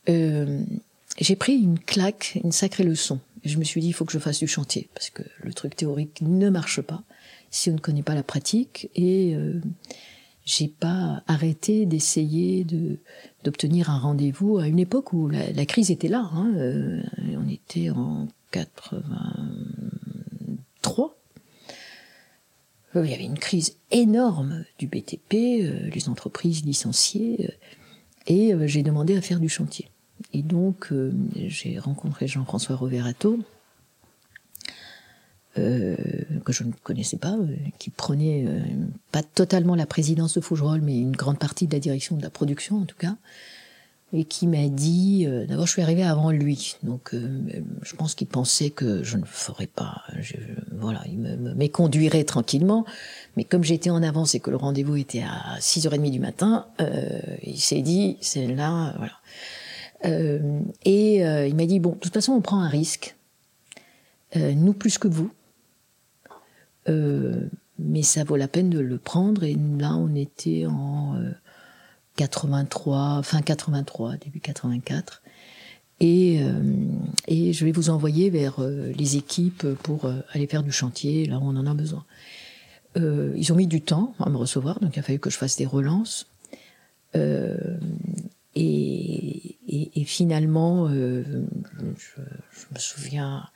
[0.05, 4.19] J'ai pris une claque, une sacrée leçon je me suis dit, il faut que je
[4.19, 7.03] fasse du chantier, parce que le truc théorique ne marche pas
[7.51, 8.89] si on ne connaît pas la pratique.
[8.95, 9.61] Et euh,
[10.45, 12.99] j'ai pas arrêté d'essayer de
[13.43, 16.29] d'obtenir un rendez-vous à une époque où la, crise était là.
[16.33, 17.01] Hein, euh,
[17.37, 21.17] on était en 83.
[22.95, 27.49] Euh, il y avait une crise énorme du BTP, euh, les entreprises licenciées,
[28.27, 29.89] et j'ai demandé à faire du chantier.
[30.31, 33.39] Et donc, euh, j'ai rencontré Jean-François Roverato,
[35.57, 35.95] euh,
[36.45, 38.45] que je ne connaissais pas, euh, qui prenait
[39.11, 42.29] pas totalement la présidence de Fougerolles, mais une grande partie de la direction de la
[42.29, 43.15] production en tout cas,
[44.13, 47.15] et qui m'a dit, d'abord je suis arrivée avant lui, donc
[47.81, 50.03] je pense qu'il pensait que je ne ferais pas,
[50.71, 52.85] voilà, il me, conduirait tranquillement,
[53.37, 56.67] mais comme j'étais en avance et que le rendez-vous était à 6h30 du matin,
[57.41, 59.13] il s'est dit, c'est là, voilà.
[60.05, 63.15] Euh, et euh, il m'a dit, bon, de toute façon, on prend un risque.
[64.35, 65.31] Euh, nous plus que vous.
[66.87, 69.43] Mais ça vaut la peine de le prendre.
[69.43, 71.15] Et là, on était en
[72.15, 75.21] 83, fin 83, début 84.
[75.99, 76.41] Et,
[77.27, 81.43] et, je vais vous envoyer vers les équipes pour aller faire du chantier, là où
[81.43, 82.03] on en a besoin.
[82.97, 85.55] ils ont mis du temps à me recevoir, donc il a fallu que je fasse
[85.55, 86.27] des relances.
[88.55, 91.23] Et, et, finalement, euh,
[91.97, 92.21] je,
[92.73, 93.49] me souviens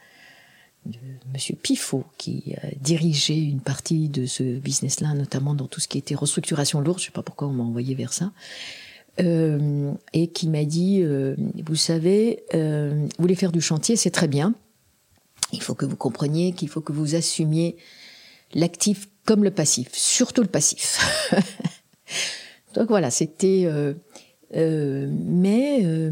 [1.33, 5.97] Monsieur Pifot qui a dirigé une partie de ce business-là, notamment dans tout ce qui
[5.97, 6.99] était restructuration lourde.
[6.99, 8.31] Je sais pas pourquoi on m'a envoyé vers ça.
[9.19, 14.11] Euh, et qui m'a dit, euh, vous savez, euh, vous voulez faire du chantier, c'est
[14.11, 14.53] très bien.
[15.51, 17.77] Il faut que vous compreniez qu'il faut que vous assumiez
[18.53, 21.31] l'actif comme le passif, surtout le passif.
[22.75, 23.67] Donc voilà, c'était
[24.55, 26.11] euh, mais euh,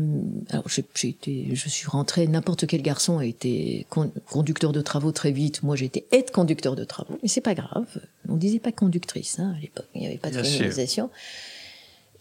[0.50, 2.28] alors j'ai, été, je suis rentrée.
[2.28, 3.86] N'importe quel garçon a été
[4.30, 5.63] conducteur de travaux très vite.
[5.63, 7.88] Moi, j'ai été aide conducteur de travaux, mais c'est pas grave.
[8.28, 9.88] On disait pas conductrice hein, à l'époque.
[9.95, 11.10] Il n'y avait pas de féminisation.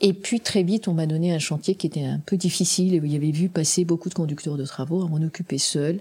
[0.00, 3.00] Et puis très vite, on m'a donné un chantier qui était un peu difficile et
[3.00, 6.00] où il y avait vu passer beaucoup de conducteurs de travaux à m'en occuper seul.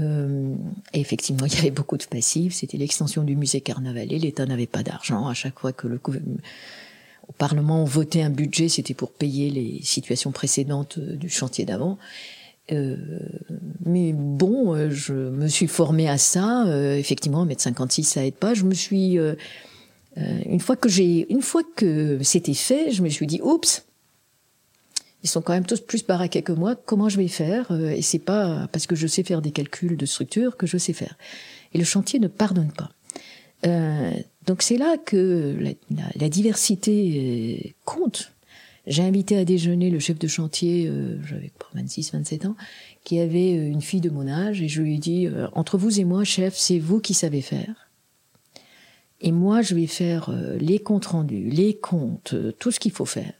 [0.00, 0.54] Euh,
[0.92, 2.54] et effectivement, il y avait beaucoup de passifs.
[2.54, 4.18] C'était l'extension du musée Carnavalet.
[4.18, 5.26] L'État n'avait pas d'argent.
[5.26, 5.98] À chaque fois que le
[7.32, 11.64] au Parlement, on votait un budget, c'était pour payer les situations précédentes euh, du chantier
[11.64, 11.96] d'avant.
[12.70, 12.96] Euh,
[13.86, 16.66] mais bon, euh, je me suis formée à ça.
[16.66, 18.52] Euh, effectivement, mettre 56, ça aide pas.
[18.52, 19.34] Je me suis, euh,
[20.44, 23.84] une fois que j'ai, une fois que c'était fait, je me suis dit, oups,
[25.24, 26.74] Ils sont quand même tous plus baraqués que moi.
[26.74, 27.70] Comment je vais faire?
[27.70, 30.76] Euh, Et c'est pas parce que je sais faire des calculs de structure que je
[30.78, 31.16] sais faire.
[31.72, 32.90] Et le chantier ne pardonne pas.
[34.42, 35.56] Euh, donc c'est là que
[36.16, 38.32] la, diversité euh, compte.
[38.86, 42.56] J'ai invité à déjeuner le chef de chantier, euh, j'avais 26, 27 ans,
[43.04, 46.04] qui avait une fille de mon âge, et je lui ai dit, entre vous et
[46.04, 47.88] moi, chef, c'est vous qui savez faire.
[49.20, 53.32] Et moi, je vais faire les comptes rendus, les comptes, tout ce qu'il faut faire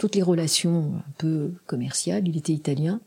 [0.00, 2.26] toutes les relations un peu commerciales.
[2.26, 3.00] Il était italien.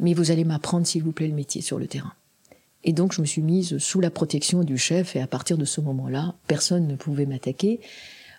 [0.00, 2.14] Mais vous allez m'apprendre, s'il vous plaît, le métier sur le terrain.
[2.84, 5.64] Et donc, je me suis mise sous la protection du chef, et à partir de
[5.64, 7.80] ce moment-là, personne ne pouvait m'attaquer.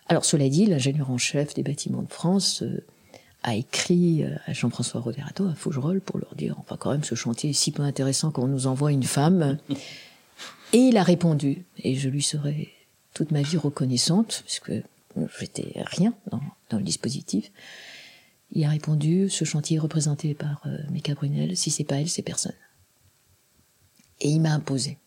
[0.07, 2.83] Alors, cela dit, l'ingénieur en chef des bâtiments de France euh,
[3.43, 7.15] a écrit euh, à Jean-François Roverato, à Fougerolles, pour leur dire, enfin, quand même, ce
[7.15, 9.57] chantier est si peu intéressant qu'on nous envoie une femme.
[10.73, 12.71] Et il a répondu, et je lui serai
[13.15, 14.71] toute ma vie reconnaissante, puisque
[15.39, 17.51] j'étais rien dans, dans, le dispositif.
[18.51, 21.57] Il a répondu ce chantier est représenté par euh, Mika Brunel.
[21.57, 22.53] Si c'est pas elle, c'est personne.
[24.21, 24.97] Et il m'a imposé.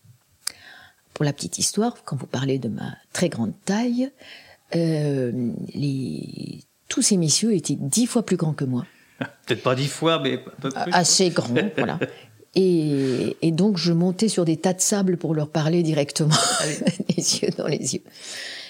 [1.14, 4.10] Pour la petite histoire, quand vous parlez de ma très grande taille,
[4.74, 8.86] euh, les, tous ces messieurs étaient dix fois plus grands que moi.
[9.46, 10.92] Peut-être pas dix fois, mais un peu plus.
[10.92, 11.98] Assez grands, voilà.
[12.54, 16.64] Et, et, donc je montais sur des tas de sable pour leur parler directement, ah
[17.16, 18.02] les yeux dans les yeux.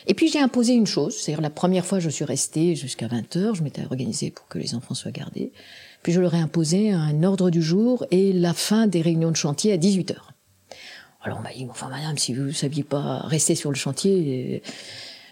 [0.06, 3.36] Et puis j'ai imposé une chose, c'est-à-dire la première fois je suis restée jusqu'à 20
[3.36, 5.52] heures, je m'étais organisée pour que les enfants soient gardés.
[6.02, 9.36] Puis je leur ai imposé un ordre du jour et la fin des réunions de
[9.36, 10.31] chantier à 18 heures.
[11.22, 14.62] Alors on m'a dit, enfin madame, si vous ne saviez pas rester sur le chantier,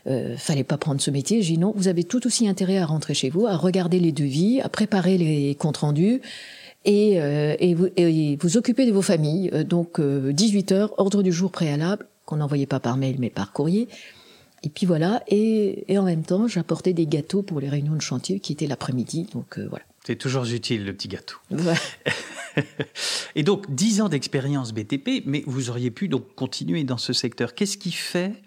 [0.06, 1.42] euh, fallait pas prendre ce métier.
[1.42, 4.12] J'ai dit non, vous avez tout aussi intérêt à rentrer chez vous, à regarder les
[4.12, 6.20] devis, à préparer les comptes rendus
[6.84, 9.50] et, euh, et, vous, et vous occuper de vos familles.
[9.52, 13.52] Euh, donc 18 heures, ordre du jour préalable, qu'on n'envoyait pas par mail mais par
[13.52, 13.88] courrier.
[14.62, 18.02] Et puis voilà, et, et en même temps, j'apportais des gâteaux pour les réunions de
[18.02, 19.26] chantier qui étaient l'après-midi.
[19.32, 19.84] Donc euh, voilà.
[20.04, 21.36] C'est toujours utile le petit gâteau.
[23.34, 27.54] et donc 10 ans d'expérience BTP, mais vous auriez pu donc continuer dans ce secteur.
[27.54, 28.42] Qu'est-ce qui fait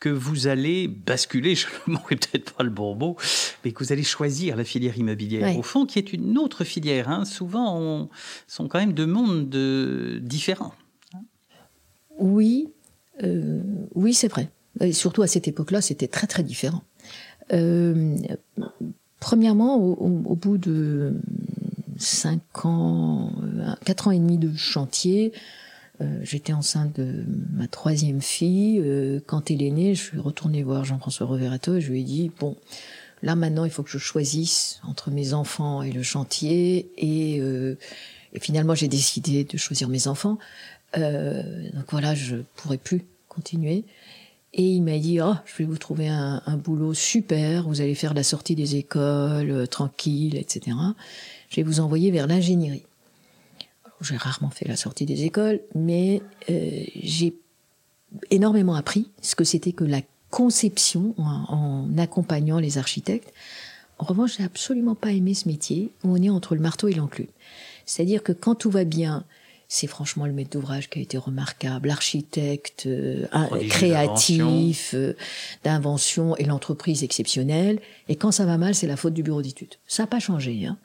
[0.00, 3.16] que vous allez basculer, je ne manquerai peut-être pas le bon mot,
[3.64, 7.08] mais que vous allez choisir la filière immobilière, au fond, qui est une autre filière.
[7.08, 7.24] Hein.
[7.24, 8.08] Souvent, on
[8.46, 10.20] sont quand même deux mondes de...
[10.22, 10.74] différents.
[12.18, 12.68] Oui,
[13.22, 13.62] euh,
[13.94, 14.50] oui, c'est vrai.
[14.80, 16.82] Et surtout à cette époque-là, c'était très très différent.
[17.52, 18.16] Euh,
[19.20, 21.14] premièrement, au, bout de
[21.98, 25.32] cinq ans, euh, quatre ans et demi de chantier,
[26.00, 28.80] euh, j'étais enceinte de ma troisième fille.
[28.80, 32.04] Euh, quand elle est née, je suis retournée voir Jean-François Reverato et je lui ai
[32.04, 32.56] dit bon,
[33.22, 36.90] là maintenant, il faut que je choisisse entre mes enfants et le chantier.
[36.98, 37.76] Et, euh,
[38.40, 40.38] finalement, j'ai décidé de choisir mes enfants.
[40.96, 43.84] donc voilà, je pourrais plus continuer.
[44.56, 48.14] Et il m'a dit, oh, je vais vous trouver un, boulot super, vous allez faire
[48.14, 50.76] la sortie des écoles, euh, tranquille, etc.
[51.54, 52.82] Je vais vous envoyer vers l'ingénierie.
[54.00, 57.36] J'ai rarement fait la sortie des écoles, mais euh, j'ai
[58.32, 63.32] énormément appris ce que c'était que la conception en, en, accompagnant les architectes.
[63.98, 66.94] En revanche, j'ai absolument pas aimé ce métier où on est entre le marteau et
[66.94, 67.28] l'enclume.
[67.86, 69.24] C'est-à-dire que quand tout va bien,
[69.68, 73.26] c'est franchement le maître d'ouvrage qui a été remarquable, l'architecte euh,
[73.68, 75.14] créatif, euh,
[75.62, 77.80] d'invention et l'entreprise exceptionnelle.
[78.08, 79.76] Et quand ça va mal, c'est la faute du bureau d'études.
[79.86, 80.66] Ça n'a pas changé.
[80.66, 80.78] Hein.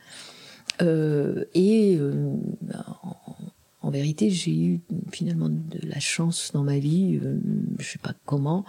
[0.82, 2.34] Euh, et euh,
[3.82, 7.20] en, vérité, j'ai eu finalement de la chance dans ma vie,
[7.80, 8.65] je sais pas comment,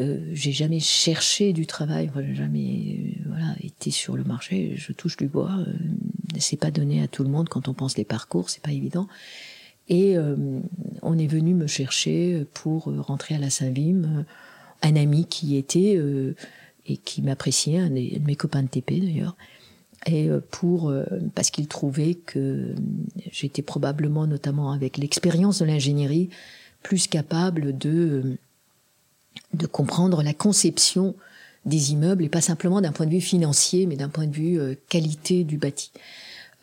[0.00, 4.72] euh, j'ai jamais cherché du travail, j'ai jamais euh, voilà, été sur le marché.
[4.76, 5.52] Je touche du bois.
[5.58, 5.72] Euh,
[6.38, 9.06] c'est pas donné à tout le monde quand on pense les parcours, c'est pas évident.
[9.88, 10.36] Et euh,
[11.02, 14.24] on est venu me chercher pour rentrer à la Saint-Vim.
[14.82, 15.98] Un ami qui était
[16.86, 19.36] et qui m'appréciait, un de mes copains de TP d'ailleurs,
[20.06, 20.92] et pour
[21.34, 22.74] parce qu'il trouvait que
[23.30, 26.30] j'étais probablement, notamment avec l'expérience de l'ingénierie,
[26.82, 28.36] plus capable de
[29.52, 31.14] de comprendre la conception
[31.64, 34.60] des immeubles et pas simplement d'un point de vue financier, mais d'un point de vue
[34.60, 35.90] euh, qualité du bâti.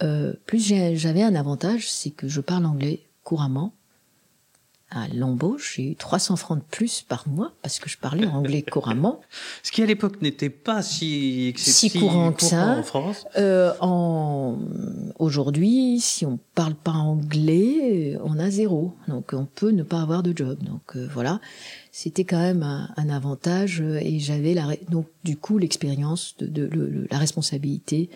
[0.04, 0.60] Euh, plus
[0.96, 3.74] j'avais un avantage, c'est que je parle anglais couramment.
[4.94, 8.62] À l'embauche, j'ai eu 300 francs de plus par mois parce que je parlais anglais
[8.62, 9.22] couramment.
[9.64, 13.26] Ce qui à l'époque n'était pas si, si, courant que ça en France.
[13.38, 14.58] Euh, en...
[15.18, 18.94] Aujourd'hui, si on parle pas anglais, on a zéro.
[19.08, 20.62] Donc on peut ne pas avoir de job.
[20.62, 21.40] Donc euh, voilà
[21.92, 27.06] c'était quand même un, un, avantage et j'avais la, donc du coup l'expérience de, de,
[27.12, 28.10] la responsabilité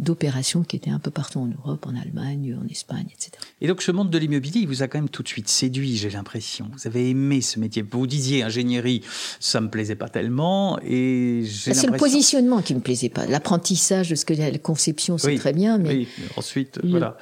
[0.00, 3.32] d'opérations qui étaient un peu partout en Europe, en Allemagne, en Espagne, etc.
[3.60, 5.96] Et donc ce monde de l'immobilier, il vous a quand même tout de suite séduit,
[5.96, 6.70] j'ai l'impression.
[6.72, 7.82] Vous avez aimé ce métier.
[7.82, 9.02] Vous disiez ingénierie,
[9.38, 13.26] ça me plaisait pas tellement, et bah, c'est le positionnement qui me plaisait pas.
[13.26, 16.08] L'apprentissage de ce que la conception, c'est très bien, mais oui.
[16.36, 17.16] ensuite, voilà.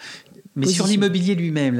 [0.56, 1.76] Mais sur l'immobilier lui-même,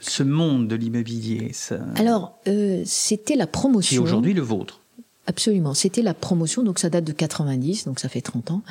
[0.00, 1.80] ce monde de l'immobilier, ça...
[1.96, 3.96] Alors, euh, c'était la promotion.
[3.96, 4.80] Qui aujourd'hui le vôtre.
[5.26, 5.74] Absolument.
[5.74, 8.62] C'était la promotion, donc ça date de 90, donc ça fait 30 ans.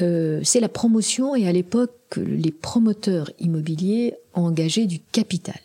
[0.00, 5.60] Euh, c'est la promotion et à l'époque, les promoteurs immobiliers engageaient du capital.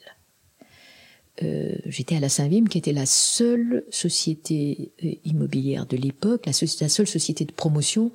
[1.44, 6.54] Euh, j'étais à la Saint-Vime, qui était la seule société euh, immobilière de l'époque, la,
[6.54, 8.12] seule société de promotion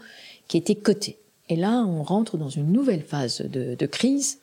[0.49, 1.19] qui était cotée.
[1.49, 4.39] Et là, on rentre dans une nouvelle phase de, de crise,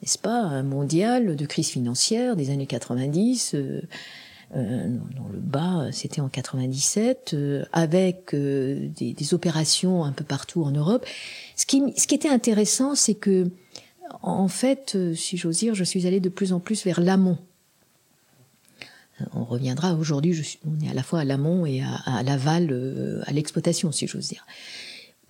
[0.00, 3.54] n'est-ce pas, mondiale, de crise financière des années 90.
[3.54, 3.82] Euh,
[4.54, 10.70] dans le bas, c'était en 97, euh, avec euh, des, opérations un peu partout en
[10.70, 11.04] Europe.
[11.56, 11.82] Ce qui,
[12.14, 13.50] était intéressant, c'est que,
[14.22, 17.38] en fait, si j'ose dire, je suis allée de plus en plus vers l'amont.
[19.32, 23.92] On reviendra aujourd'hui, on est à la fois à l'amont et à, l'aval, à l'exploitation,
[23.92, 24.44] si j'ose dire.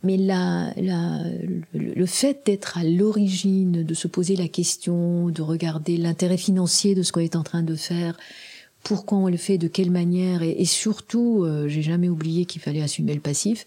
[0.02, 6.94] Mais le fait d'être à l'origine, de se poser la question, de regarder l'intérêt financier
[6.94, 8.16] de ce qu'on est en train de faire,
[8.85, 12.83] pourquoi on le fait, de quelle manière, et, surtout, euh, j'ai jamais oublié qu'il fallait
[12.83, 13.66] assumer le passif.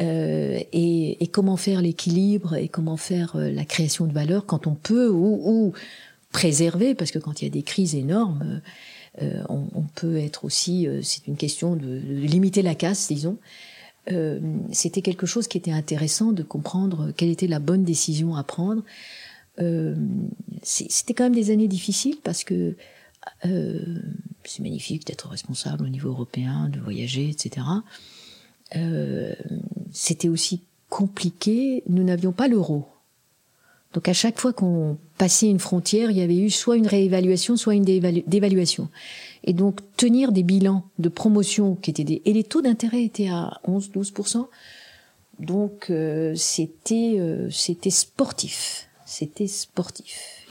[0.00, 4.66] Euh, et, et, comment faire l'équilibre et comment faire euh, la création de valeur quand
[4.66, 5.72] on peut ou, ou
[6.32, 8.60] préserver parce que quand il y a des crises énormes
[9.22, 13.38] euh, on, on, peut être aussi c'est une question de, de, limiter la casse disons
[14.72, 18.82] c'était quelque chose qui était intéressant de comprendre quelle était la bonne décision à prendre
[20.62, 22.74] c'était quand même des années difficiles parce que
[23.46, 24.00] euh,
[24.44, 27.66] c'est magnifique d'être responsable au niveau européen, de voyager, etc.
[28.76, 29.34] Euh,
[29.92, 31.82] c'était aussi compliqué.
[31.88, 32.88] Nous n'avions pas l'euro.
[33.92, 37.56] Donc à chaque fois qu'on passait une frontière, il y avait eu soit une réévaluation,
[37.56, 38.88] soit une dévaluation.
[39.44, 42.20] Et donc tenir des bilans de promotion qui étaient des...
[42.24, 44.46] Et les taux d'intérêt étaient à 11-12%.
[45.38, 48.88] Donc euh, c'était euh, c'était sportif.
[49.06, 50.46] C'était sportif.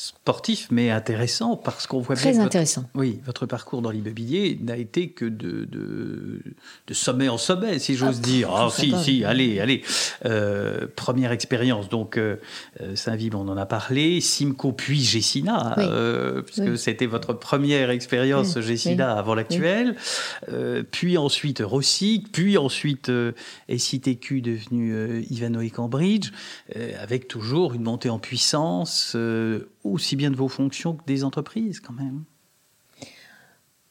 [0.00, 2.84] Sportif, mais intéressant parce qu'on voit Très intéressant.
[2.94, 6.40] oui, votre parcours dans l'immobilier n'a été que de, de,
[6.86, 8.50] de, sommet en sommet, si j'ose ah, dire.
[8.50, 9.82] Ah, si, si, allez, allez.
[10.24, 12.36] Euh, première expérience, donc euh,
[12.80, 14.22] euh Saint-Vib, on en a parlé.
[14.22, 18.62] Simco, puis Gessina, euh, puisque c'était votre première expérience oui.
[18.62, 19.96] Gessina avant l'actuelle.
[20.92, 23.12] Puis ensuite Rossi, puis ensuite
[23.68, 26.30] SITQ devenu Ivanoé Cambridge,
[26.98, 29.14] avec toujours une montée en puissance
[29.84, 32.24] aussi bien de vos fonctions que des entreprises quand même.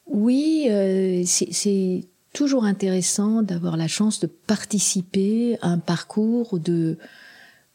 [0.09, 6.97] Oui, euh, c'est toujours intéressant d'avoir la chance de participer à un parcours de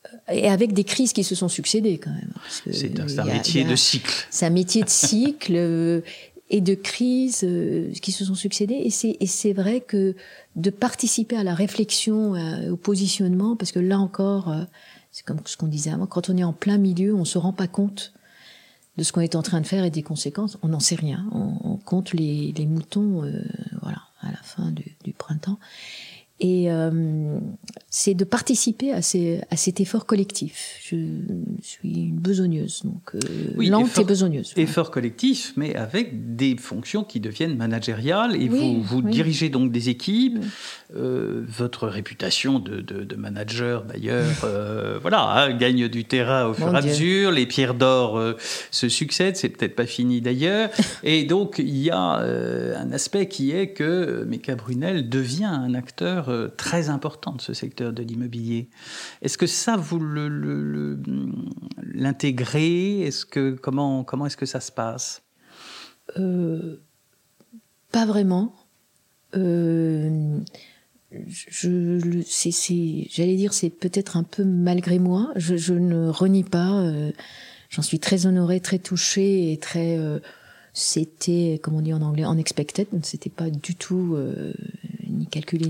[0.07, 2.33] euh, et avec des crises qui se sont succédées quand même.
[2.71, 4.13] C'est un, métier de cycle.
[4.31, 6.01] C'est un métier de cycle euh,
[6.51, 7.47] et de crises
[8.03, 8.83] qui se sont succédées.
[8.85, 10.15] Et c'est vrai que
[10.57, 12.35] de participer à la réflexion,
[12.71, 14.55] au positionnement, parce que là encore,
[15.15, 17.53] c'est comme ce qu'on disait avant, quand on est en plein milieu, on se rend
[17.53, 18.13] pas compte
[18.97, 20.59] de ce qu'on est en train de faire et des conséquences.
[20.63, 21.25] On n'en sait rien.
[21.31, 23.45] On, compte les, moutons, euh,
[23.81, 25.61] voilà, à la fin du, du printemps.
[26.41, 27.39] Et euh,
[27.97, 30.81] c'est de participer à, ces, à cet effort collectif.
[30.83, 30.97] Je
[31.61, 33.21] suis une besogneuse, donc euh,
[33.57, 34.53] oui, lente effort, et besogneuse.
[34.57, 39.13] Effort collectif, mais avec des fonctions qui deviennent managériales et oui, vous, vous oui.
[39.13, 40.41] dirigez donc des équipes.
[40.97, 46.55] Euh, votre réputation de, de, de manager, d'ailleurs, euh, voilà, hein, gagne du terrain au
[46.55, 47.31] fur et à mesure.
[47.31, 48.21] Les pierres d'or
[48.73, 50.71] se succèdent, c'est peut-être pas fini d'ailleurs.
[51.05, 56.29] et donc il y a un aspect qui est que Meka Brunel devient un acteur
[56.57, 58.69] très important de ce secteur de l'immobilier.
[59.23, 60.01] Est-ce que ça, vous
[61.83, 63.03] l'intégrez?
[63.03, 65.23] Est-ce que comment comment est-ce que ça se passe?
[66.19, 66.81] Euh,
[67.93, 68.55] Pas vraiment.
[69.37, 70.39] Euh,
[71.11, 72.27] j'allais
[73.37, 75.33] dire, c'est peut-être un peu malgré moi.
[75.37, 76.81] Je, ne renie pas.
[76.81, 77.13] Euh,
[77.71, 79.99] j'en suis très honorée, très touchée et très.
[80.73, 82.89] C'était, comme on dit en anglais, unexpected.
[83.03, 84.17] C'était pas du tout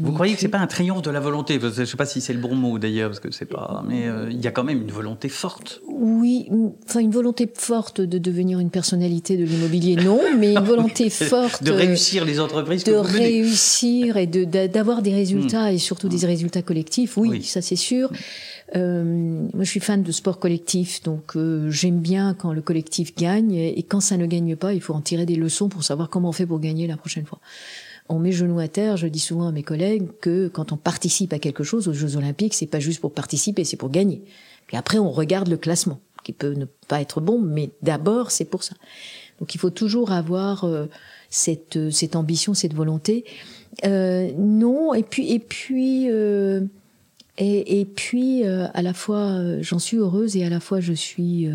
[0.01, 2.07] Vous ni croyez que c'est pas un triomphe de la volonté Je ne sais pas
[2.07, 3.85] si c'est le bon mot d'ailleurs, parce que c'est pas.
[3.87, 5.81] Mais euh, il y a quand même une volonté forte.
[5.88, 6.49] Oui,
[6.85, 11.62] enfin une volonté forte de devenir une personnalité de l'immobilier, non, mais une volonté forte
[11.62, 12.85] de réussir les entreprises.
[12.85, 15.75] De réussir et de d'avoir des résultats mmh.
[15.75, 16.17] et surtout mmh.
[16.17, 17.17] des résultats collectifs.
[17.17, 17.42] Oui, oui.
[17.42, 18.13] ça c'est sûr.
[18.13, 18.17] Mmh.
[18.77, 23.15] Euh, moi, je suis fan de sport collectif, donc euh, j'aime bien quand le collectif
[23.15, 23.55] gagne.
[23.55, 26.31] Et quand ça ne gagne pas, il faut en tirer des leçons pour savoir comment
[26.31, 27.40] on fait pour gagner la prochaine fois.
[28.09, 28.96] On met genou à terre.
[28.96, 32.17] Je dis souvent à mes collègues que quand on participe à quelque chose aux Jeux
[32.17, 34.23] Olympiques, c'est pas juste pour participer, c'est pour gagner.
[34.67, 38.44] Puis après, on regarde le classement, qui peut ne pas être bon, mais d'abord, c'est
[38.44, 38.75] pour ça.
[39.40, 40.87] Donc il faut toujours avoir euh,
[41.29, 43.25] cette, cette ambition, cette volonté.
[43.85, 46.61] Euh, non, et puis et puis euh,
[47.38, 50.81] et, et, puis euh, à la fois euh, j'en suis heureuse et à la fois
[50.81, 51.48] je suis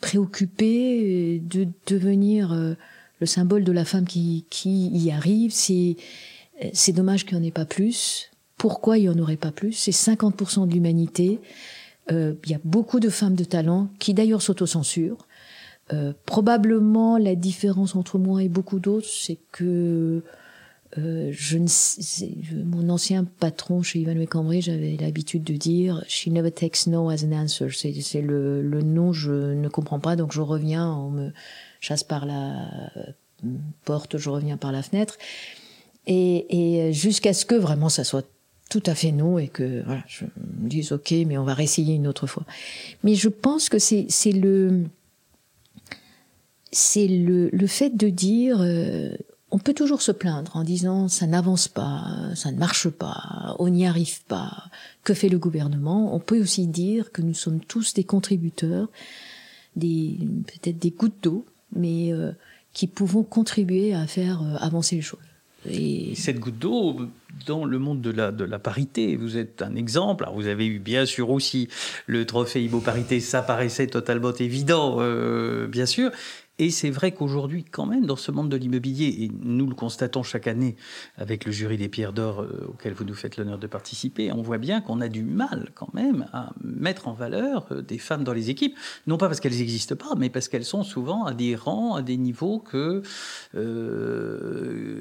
[0.00, 2.76] préoccupée de devenir
[3.20, 5.52] le symbole de la femme qui, qui y arrive.
[5.52, 5.96] C'est
[6.72, 8.30] c'est dommage qu'il n'y en ait pas plus.
[8.58, 9.72] Pourquoi il n'y en aurait pas plus?
[9.72, 11.40] C'est 50% de l'humanité.
[12.10, 15.26] Il y a beaucoup de femmes de talent qui d'ailleurs s'autocensurent.
[15.92, 20.22] Euh, probablement la différence entre moi et beaucoup d'autres, c'est que
[20.96, 22.30] euh, je ne sais,
[22.64, 27.22] mon ancien patron chez Ivan Cambry, j'avais l'habitude de dire She never takes no as
[27.22, 27.68] an answer.
[27.70, 31.32] C'est le, le non, je ne comprends pas, donc je reviens, on me
[31.84, 32.68] chasse par la
[33.84, 35.18] porte, je reviens par la fenêtre.
[36.06, 38.26] Et, jusqu'à ce que vraiment ça soit
[38.70, 41.94] tout à fait non et que voilà, je me dise ok, mais on va réessayer
[41.94, 42.44] une autre fois.
[43.02, 44.84] Mais je pense que c'est le
[46.72, 49.14] c'est le, le, fait de dire euh,
[49.52, 52.04] on peut toujours se plaindre en disant ça n'avance pas,
[52.34, 54.64] ça ne marche pas, on n'y arrive pas.
[55.04, 56.14] Que fait le gouvernement?
[56.14, 58.88] On peut aussi dire que nous sommes tous des contributeurs,
[59.76, 62.32] des peut-être des gouttes d'eau, mais euh,
[62.72, 65.20] qui pouvons contribuer à faire euh, avancer les choses.
[65.70, 66.14] Et...
[66.14, 66.96] Cette goutte d'eau,
[67.46, 68.10] dans le monde de
[68.44, 70.24] la, parité, vous êtes un exemple.
[70.24, 71.68] Alors vous avez eu bien sûr aussi
[72.06, 76.10] le trophée Ibo Parité, ça paraissait totalement évident, euh, bien sûr.
[76.60, 80.22] Et c'est vrai qu'aujourd'hui, quand même, dans ce monde de l'immobilier, et nous le constatons
[80.22, 80.76] chaque année
[81.16, 84.40] avec le jury des pierres d'or euh, auquel vous nous faites l'honneur de participer, on
[84.40, 88.22] voit bien qu'on a du mal quand même à mettre en valeur euh, des femmes
[88.22, 88.76] dans les équipes,
[89.08, 92.02] non pas parce qu'elles n'existent pas, mais parce qu'elles sont souvent à des rangs, à
[92.02, 93.02] des niveaux euh,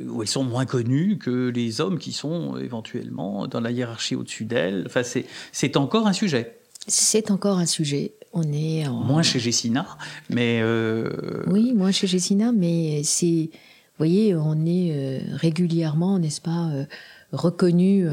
[0.10, 4.46] où elles sont moins connues que les hommes qui sont éventuellement dans la hiérarchie au-dessus
[4.46, 4.86] d'elles.
[4.88, 6.63] Enfin, c'est encore un sujet.
[6.88, 8.14] C'est encore un sujet.
[8.34, 8.94] On est en...
[8.94, 9.86] moins chez Gessina,
[10.30, 11.44] mais euh...
[11.48, 16.86] oui, moins chez Gessina, mais c'est, vous voyez, on est euh, régulièrement, n'est-ce pas, euh,
[17.32, 18.08] reconnu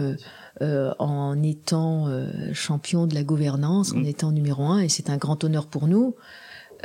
[0.61, 2.09] euh, en étant
[2.53, 4.07] champion de la gouvernance, en mm.
[4.07, 6.14] étant numéro un, et c'est un grand honneur pour nous.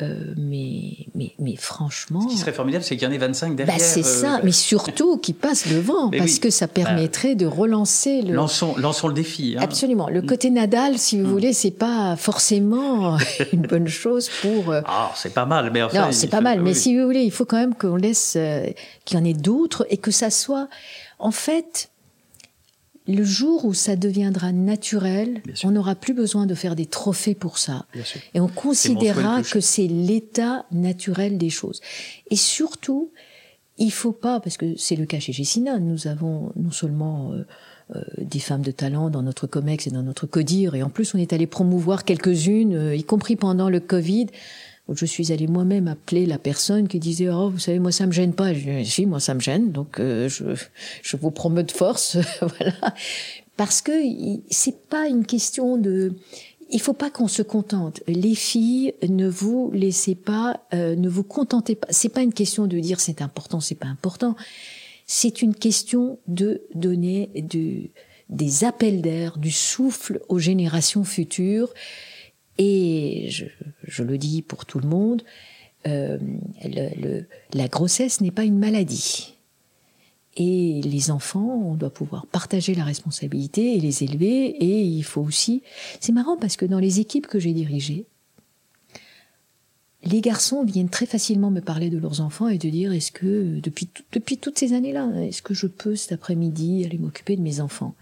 [0.01, 2.21] Euh, mais, mais, mais franchement.
[2.21, 3.77] Ce qui serait formidable, c'est qu'il y en ait 25 derrière.
[3.77, 8.33] Bah c'est ça, mais surtout qu'ils passent devant, parce que ça permettrait de relancer le.
[8.33, 9.55] Lançons, lançons le défi.
[9.57, 9.61] Hein.
[9.63, 10.09] Absolument.
[10.09, 11.31] Le côté Nadal, si vous mm.
[11.31, 13.17] voulez, c'est pas forcément
[13.53, 14.73] une bonne chose pour.
[14.73, 16.07] Ah, c'est pas mal, mais enfin.
[16.07, 18.65] Non, c'est pas mal, mais si vous voulez, il faut quand même qu'on laisse euh,
[19.05, 20.67] qu'il y en ait d'autres et que ça soit.
[21.19, 21.89] En fait,
[23.07, 27.57] le jour où ça deviendra naturel, on n'aura plus besoin de faire des trophées pour
[27.57, 27.85] ça.
[28.33, 31.81] Et on considérera que c'est l'état naturel des choses.
[32.31, 33.11] Et surtout,
[33.77, 37.45] il faut pas, parce que c'est le cas chez Gessina, nous avons non seulement euh,
[37.95, 41.13] euh, des femmes de talent dans notre COMEX et dans notre CODIR, et en plus
[41.13, 44.27] on est allé promouvoir quelques-unes, euh, y compris pendant le Covid,
[44.93, 48.11] je suis allée moi-même appeler la personne qui disait oh vous savez moi ça me
[48.11, 50.45] gêne pas je dis si moi ça me gêne donc euh, je
[51.01, 52.93] je vous promets de force voilà
[53.57, 53.91] parce que
[54.49, 56.13] c'est pas une question de
[56.71, 58.01] il faut pas qu'on se contente.
[58.07, 61.87] Les filles, ne vous laissez pas, euh, ne vous contentez pas.
[61.91, 64.35] C'est pas une question de dire c'est important, c'est pas important.
[65.05, 67.89] C'est une question de donner de,
[68.29, 71.71] des appels d'air, du souffle aux générations futures
[72.57, 73.45] et je,
[73.83, 75.23] je, le dis pour tout le monde,
[75.87, 76.17] euh,
[77.53, 79.35] la grossesse n'est pas une maladie.
[80.37, 84.47] Et les enfants, on doit pouvoir partager la responsabilité et les élever.
[84.47, 85.63] Et il faut aussi...
[86.01, 88.05] C'est marrant parce que dans les équipes que j'ai dirigées,
[90.03, 93.59] les garçons viennent très facilement me parler de leurs enfants et de dire est-ce que
[93.59, 97.95] depuis toutes ces années-là, est-ce que je peux cet après-midi aller m'occuper de mes enfants?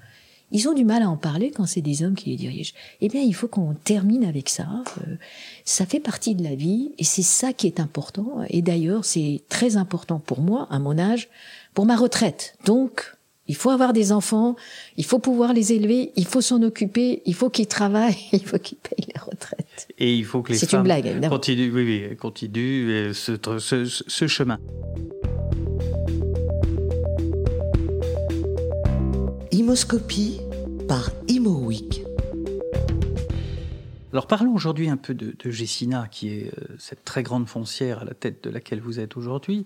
[0.54, 2.74] Ils ont du mal à en parler quand c'est des hommes qui les dirigent.
[3.02, 4.68] Eh bien, il faut qu'on termine avec ça.
[5.00, 5.16] Euh,
[5.66, 8.46] ça fait partie de la vie et c'est ça qui est important.
[8.50, 11.28] Et d'ailleurs, c'est très important pour moi, à mon âge,
[11.74, 12.56] pour ma retraite.
[12.66, 13.16] Donc,
[13.48, 14.56] il faut avoir des enfants,
[14.96, 18.60] il faut pouvoir les élever, il faut s'en occuper, il faut qu'ils travaillent, il faut
[18.60, 19.88] qu'ils payent les retraites.
[19.98, 23.86] Et il faut que les femmes une blague, continuent, oui, oui, continuent euh, ce, ce,
[23.86, 24.60] ce chemin.
[29.54, 30.40] Imoscopie
[30.88, 32.04] par ImoWeek.
[34.12, 38.00] Alors parlons aujourd'hui un peu de, de Gessina, qui est euh, cette très grande foncière
[38.00, 39.66] à la tête de laquelle vous êtes aujourd'hui,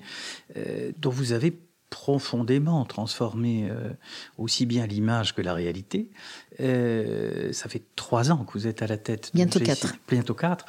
[0.57, 1.57] euh, dont vous avez
[1.89, 3.91] profondément transformé euh,
[4.37, 6.09] aussi bien l'image que la réalité.
[6.59, 9.31] Euh, ça fait trois ans que vous êtes à la tête.
[9.33, 9.95] Bientôt quatre.
[10.09, 10.65] Bientôt quatre.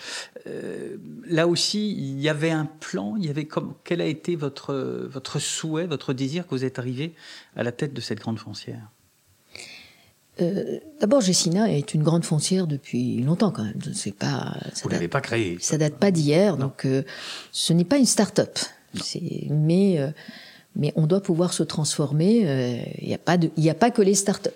[0.46, 0.96] Euh,
[1.26, 3.16] là aussi, il y avait un plan.
[3.16, 4.72] Il y avait comme quel a été votre
[5.10, 7.16] votre souhait, votre désir que vous êtes arrivé
[7.56, 8.88] à la tête de cette grande foncière?
[11.00, 13.80] D'abord, Gessina est une grande foncière depuis longtemps quand même.
[13.92, 14.56] C'est pas.
[14.82, 15.58] Vous l'avez pas créée.
[15.60, 16.86] Ça date pas d'hier, donc
[17.52, 18.58] ce n'est pas une start-up.
[19.50, 19.98] Mais
[20.78, 22.48] mais on doit pouvoir se transformer.
[22.48, 24.48] Euh, il n'y a, pas de, a pas que les startups.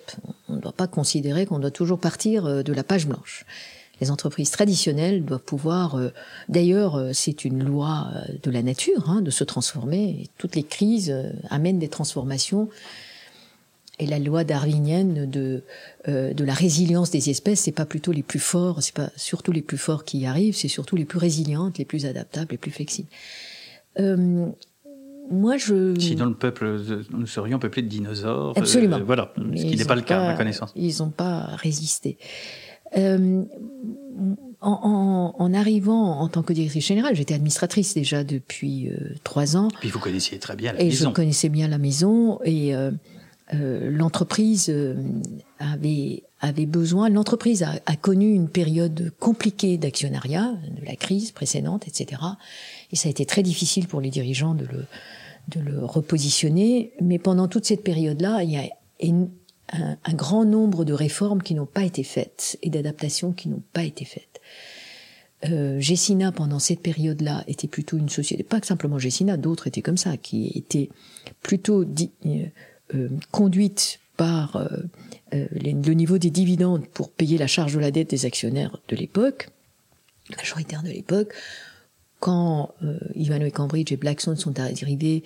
[0.47, 3.45] On ne doit pas considérer qu'on doit toujours partir euh, de la page blanche.
[4.01, 5.95] Les entreprises traditionnelles doivent pouvoir.
[5.95, 6.09] Euh,
[6.49, 8.07] d'ailleurs, c'est une loi
[8.41, 10.29] de la nature hein, de se transformer.
[10.37, 11.13] toutes les crises
[11.49, 12.69] amènent des transformations.
[14.03, 15.63] Et la loi darwinienne de
[16.07, 19.61] de la résilience des espèces, c'est pas plutôt les plus forts, c'est pas surtout les
[19.61, 22.71] plus forts qui y arrivent, c'est surtout les plus résilientes, les plus adaptables, les plus
[22.71, 23.07] flexibles.
[23.99, 24.47] Euh,
[25.31, 25.97] moi, je.
[25.99, 26.79] Sinon, le peuple,
[27.11, 28.49] nous serions peuplés de dinosaures.
[28.57, 28.99] Euh, Absolument.
[29.05, 30.73] voilà, ce qui n'est pas le cas, à ma connaissance.
[30.75, 32.17] Ils n'ont pas résisté.
[32.95, 33.43] Euh,
[34.61, 39.67] en, en, arrivant en tant que directrice générale, j'étais administratrice déjà depuis euh, trois ans.
[39.79, 41.07] Puis vous connaissiez très bien la et maison.
[41.07, 42.91] Et je connaissais bien la maison et euh,
[43.53, 44.73] euh l'entreprise
[45.59, 47.09] avait avait besoin.
[47.09, 52.21] L'entreprise a, connu une période compliquée d'actionnariat, de la crise précédente, etc.
[52.91, 54.85] Et ça a été très difficile pour les dirigeants de le
[55.49, 56.91] de le repositionner.
[57.01, 58.69] Mais pendant toute cette période-là, il y a
[59.03, 63.83] un, grand nombre de réformes qui n'ont pas été faites et d'adaptations qui n'ont pas
[63.83, 64.41] été faites.
[65.45, 69.81] Euh, Gessina, pendant cette période-là, était plutôt une société, pas que simplement Gessina, d'autres étaient
[69.81, 70.89] comme ça, qui étaient
[71.41, 72.45] plutôt euh,
[72.93, 74.67] euh, conduites par euh,
[75.33, 78.95] euh le niveau des dividendes pour payer la charge de la dette des actionnaires de
[78.95, 79.49] l'époque,
[80.37, 81.33] majoritaire de l'époque,
[82.19, 85.23] quand euh, Ivano et Cambridge et Blackstone sont arrivés,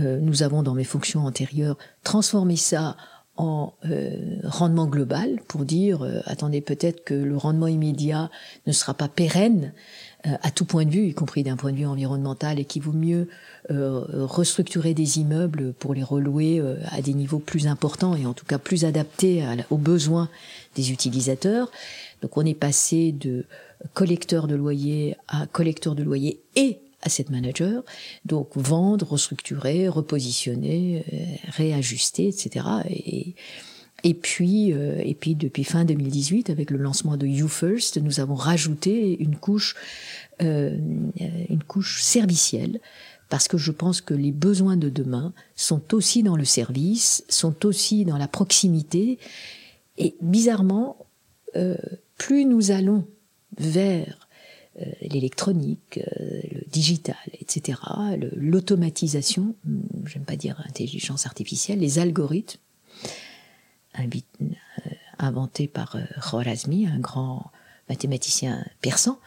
[0.00, 2.96] nous avons dans mes fonctions antérieures transformé ça
[3.38, 8.30] en euh, rendement global pour dire euh, attendez peut-être que le rendement immédiat
[8.66, 9.72] ne sera pas pérenne
[10.26, 12.82] euh, à tout point de vue, y compris d'un point de vue environnemental, et qu'il
[12.82, 13.28] vaut mieux
[13.70, 18.56] restructurer des immeubles pour les relouer à des niveaux plus importants et en tout cas
[18.56, 20.30] plus adaptés aux besoins
[20.74, 21.70] des utilisateurs.
[22.22, 23.44] Donc on est passé de
[23.92, 27.82] collecteur de loyer à collecteur de loyer et asset manager,
[28.24, 32.66] donc vendre, restructurer, repositionner, euh, réajuster, etc.
[32.88, 33.34] Et,
[34.04, 38.20] et puis, euh, et puis depuis fin 2018, avec le lancement de You First, nous
[38.20, 39.74] avons rajouté une couche,
[40.40, 40.76] euh,
[41.48, 42.80] une couche servicielle,
[43.28, 47.66] parce que je pense que les besoins de demain sont aussi dans le service, sont
[47.66, 49.18] aussi dans la proximité,
[49.98, 50.96] et bizarrement,
[51.56, 51.76] euh,
[52.16, 53.04] plus nous allons
[53.58, 54.27] vers
[55.00, 57.78] l'électronique, euh, le digital, etc.,
[58.36, 62.60] l'automatisation, hmm, j'aime pas dire intelligence artificielle, les algorithmes,
[63.98, 64.04] euh,
[65.18, 67.50] inventés par Khwarazmi, un grand
[67.88, 69.18] mathématicien persan,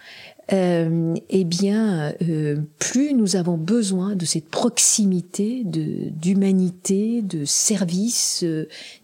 [0.54, 8.45] euh, eh bien, euh, plus nous avons besoin de cette proximité, de d'humanité, de service,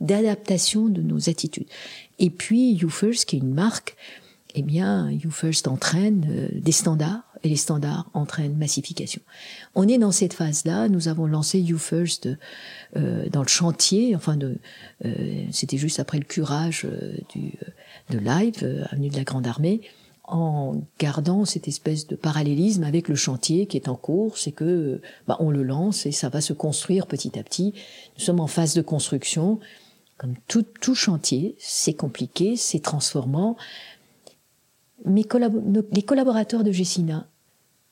[0.01, 1.67] d'adaptation de nos attitudes.
[2.19, 3.95] Et puis, YouFirst, qui est une marque
[4.59, 9.21] eh bien, YouFirst entraîne euh, des standards et les standards entraînent massification.
[9.75, 10.89] On est dans cette phase-là.
[10.89, 12.29] Nous avons lancé YouFirst
[12.95, 14.15] euh, dans le chantier.
[14.15, 14.37] Enfin,
[15.05, 17.53] euh, c'était juste après le curage euh, du
[18.09, 19.81] de Live, avenue de la Grande Armée,
[20.23, 25.01] en gardant cette espèce de parallélisme avec le chantier qui est en cours, c'est que
[25.27, 27.73] bah, on le lance et ça va se construire petit à petit.
[28.17, 29.59] Nous sommes en phase de construction.
[30.17, 33.55] Comme tout, tout chantier, c'est compliqué, c'est transformant
[35.05, 37.27] les collaborateurs de Gessina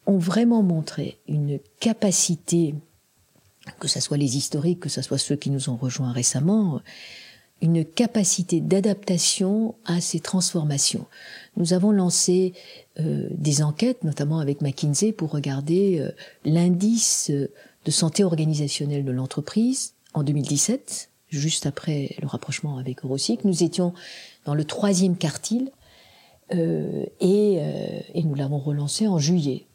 [0.05, 2.75] ont vraiment montré une capacité,
[3.79, 6.81] que ce soit les historiques, que ce soit ceux qui nous ont rejoints récemment,
[7.61, 11.05] une capacité d'adaptation à ces transformations.
[11.55, 12.53] Nous avons lancé
[12.99, 16.11] euh, des enquêtes, notamment avec McKinsey, pour regarder euh,
[16.43, 23.45] l'indice de santé organisationnelle de l'entreprise en 2017, juste après le rapprochement avec Eurosic.
[23.45, 23.93] Nous étions
[24.45, 25.71] dans le troisième quartile
[26.53, 29.65] euh, et, euh, et, nous l'avons relancé en juillet,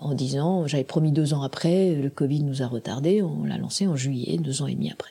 [0.00, 3.86] en disant, j'avais promis deux ans après, le Covid nous a retardé, on l'a lancé
[3.86, 5.10] en juillet, deux ans et demi après.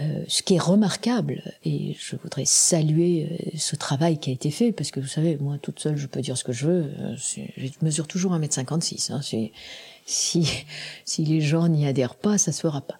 [0.00, 4.72] Euh, ce qui est remarquable, et je voudrais saluer ce travail qui a été fait,
[4.72, 7.70] parce que vous savez, moi toute seule, je peux dire ce que je veux, je
[7.82, 9.12] mesure toujours 1m56.
[9.12, 9.20] Hein,
[10.06, 12.98] si, les gens n'y adhèrent pas, ça se fera pas.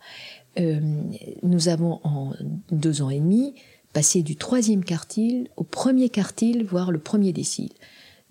[1.42, 2.34] Nous avons en
[2.70, 3.54] deux ans et demi
[3.92, 7.72] passer du troisième quartile au premier quartile, voire le premier décile.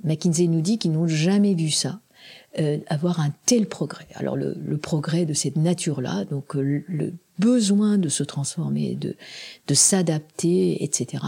[0.03, 2.01] McKinsey nous dit qu'ils n'ont jamais vu ça.
[2.59, 4.07] euh, avoir un tel progrès.
[4.15, 9.15] Alors le, progrès de cette nature-là, donc euh, le, besoin de se transformer, de,
[9.67, 11.23] de s'adapter, etc.,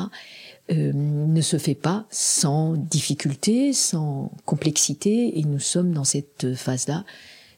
[0.69, 7.05] euh, ne se fait pas sans difficulté, sans complexité, et nous sommes dans cette phase-là.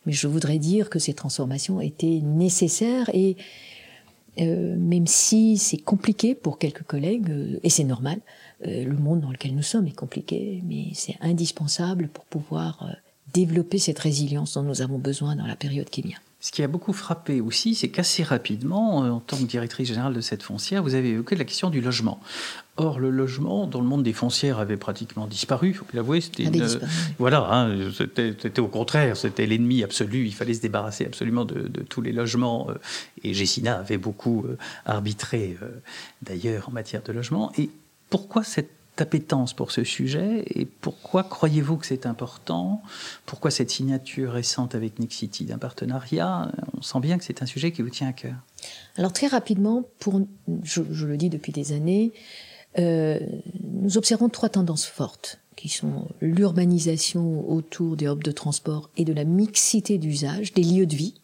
[0.05, 3.35] Mais je voudrais dire que ces transformations étaient nécessaires et
[4.39, 8.19] euh, même si c'est compliqué pour quelques collègues, euh, et c'est normal,
[8.65, 12.89] euh, le monde dans lequel nous sommes est compliqué, mais c'est indispensable pour pouvoir
[13.33, 16.17] développer cette résilience dont nous avons besoin dans la période qui vient.
[16.39, 20.21] Ce qui a beaucoup frappé aussi, c'est qu'assez rapidement, en tant que directrice générale de
[20.21, 22.19] cette foncière, vous avez évoqué la question du logement.
[22.77, 26.19] Or, le logement, dans le monde des foncières, avait pratiquement disparu, il faut l'avouer.
[26.19, 26.67] C'était une...
[27.19, 30.25] Voilà, hein, c'était au contraire, c'était l'ennemi absolu.
[30.25, 32.69] Il fallait se débarrasser absolument de, tous les logements.
[32.69, 32.73] Euh,
[33.23, 35.69] et Gessina avait beaucoup euh, arbitré, euh,
[36.21, 37.53] d'ailleurs, en matière de logement.
[37.57, 37.69] Et
[38.09, 40.43] pourquoi cette appétence pour ce sujet?
[40.47, 42.81] Et pourquoi croyez-vous que c'est important?
[43.25, 46.51] Pourquoi cette signature récente avec Nixity d'un partenariat?
[46.77, 48.35] On sent bien que c'est un sujet qui vous tient à cœur.
[48.97, 50.21] Alors très rapidement, pour,
[50.63, 52.13] je, le dis depuis des années,
[52.77, 53.19] euh,
[53.63, 59.13] nous observons trois tendances fortes qui sont l'urbanisation autour des hubs de transport et de
[59.13, 61.15] la mixité d'usage, des lieux de vie,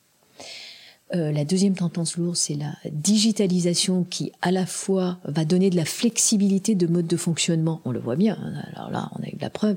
[1.14, 5.76] euh, la deuxième tendance lourde, c'est la digitalisation qui, à la fois, va donner de
[5.76, 7.82] la flexibilité de mode de fonctionnement.
[7.84, 8.38] On le voit bien.
[8.42, 9.76] Hein, alors là, on a eu la preuve.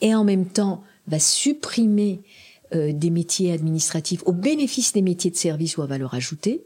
[0.00, 2.20] Et en même temps, va supprimer
[2.74, 6.62] euh, des métiers administratifs au bénéfice des métiers de service ou à valeur ajoutée.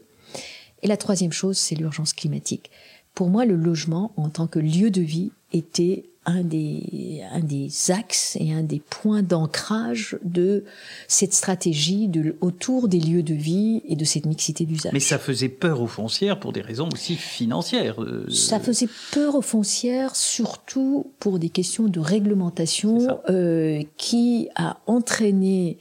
[0.83, 2.71] Et la troisième chose, c'est l'urgence climatique.
[3.17, 7.67] Pour moi, le logement, en tant que lieu de vie, était un des, un des
[7.89, 10.65] axes et un des points d'ancrage de
[11.07, 14.93] cette stratégie de, autour des lieux de vie et de cette mixité d'usage.
[14.93, 18.03] Mais ça faisait peur aux foncières pour des raisons aussi financières.
[18.03, 24.77] Euh, ça faisait peur aux foncières surtout pour des questions de réglementation euh, qui a
[24.85, 25.79] entraîné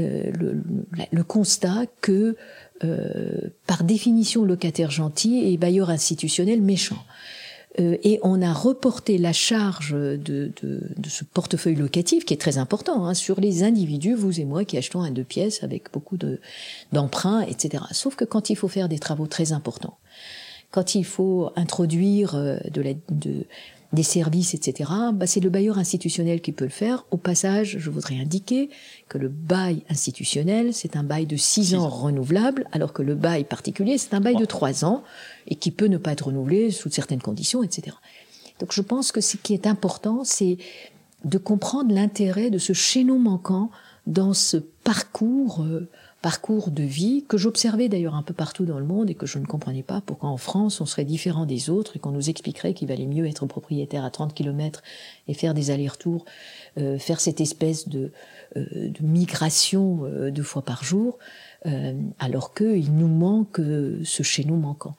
[0.00, 0.60] euh, le,
[1.12, 2.34] le, constat que
[2.82, 6.98] euh, par définition locataire gentil et bailleur institutionnel méchant.
[7.80, 12.40] Euh, et on a reporté la charge de, de, de, ce portefeuille locatif, qui est
[12.40, 15.92] très important, hein, sur les individus, vous et moi, qui achetons un deux pièces avec
[15.92, 16.16] beaucoup
[16.92, 17.84] d'emprunts, etc.
[17.92, 19.98] Sauf que quand il faut faire des travaux très importants,
[20.70, 23.46] quand il faut introduire euh, de la, de,
[23.94, 27.06] des services, etc., bah, c'est le bailleur institutionnel qui peut le faire.
[27.10, 28.68] Au passage, je voudrais indiquer
[29.08, 33.44] que le bail institutionnel, c'est un bail de six ans renouvelable, alors que le bail
[33.44, 35.02] particulier, c'est un bail de trois ans
[35.46, 37.96] et qui peut ne pas être renouvelé sous certaines conditions, etc.
[38.58, 40.58] Donc je pense que ce qui est important, c'est
[41.24, 43.70] de comprendre l'intérêt de ce chaînon manquant
[44.06, 45.88] dans ce parcours euh,
[46.24, 49.38] parcours de vie que j'observais d'ailleurs un peu partout dans le monde et que je
[49.38, 52.72] ne comprenais pas pourquoi en France on serait différent des autres et qu'on nous expliquerait
[52.72, 54.82] qu'il valait mieux être propriétaire à 30 km
[55.28, 56.24] et faire des allers-retours,
[56.78, 58.10] euh, faire cette espèce de,
[58.56, 61.18] euh, de migration euh, deux fois par jour,
[62.18, 64.96] alors qu'il nous manque ce chaînon manquant.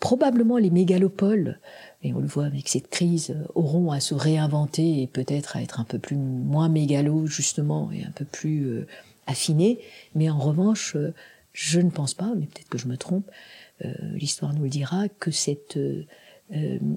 [0.00, 1.60] probablement les mégalopoles,
[2.02, 5.78] et on le voit avec cette crise, auront à se réinventer et peut-être à être
[5.78, 8.84] un peu plus moins mégalos justement et un peu plus
[9.26, 9.78] affiné,
[10.14, 11.14] mais en revanche, euh,
[11.52, 13.30] je ne pense pas, mais peut-être que je me trompe,
[13.84, 16.04] euh, l'histoire nous le dira, que cette euh,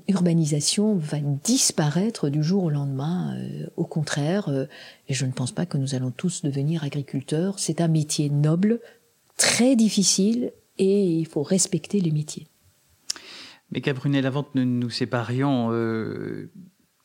[0.07, 3.37] urbanisation va disparaître du jour au lendemain.
[3.77, 4.49] au contraire,
[5.07, 7.57] et je ne pense pas que nous allons tous devenir agriculteurs.
[7.57, 8.81] C'est un métier noble,
[9.37, 12.47] très difficile, et il faut respecter les métiers.
[13.71, 15.71] Mais Cabrunet, avant que nous nous séparions,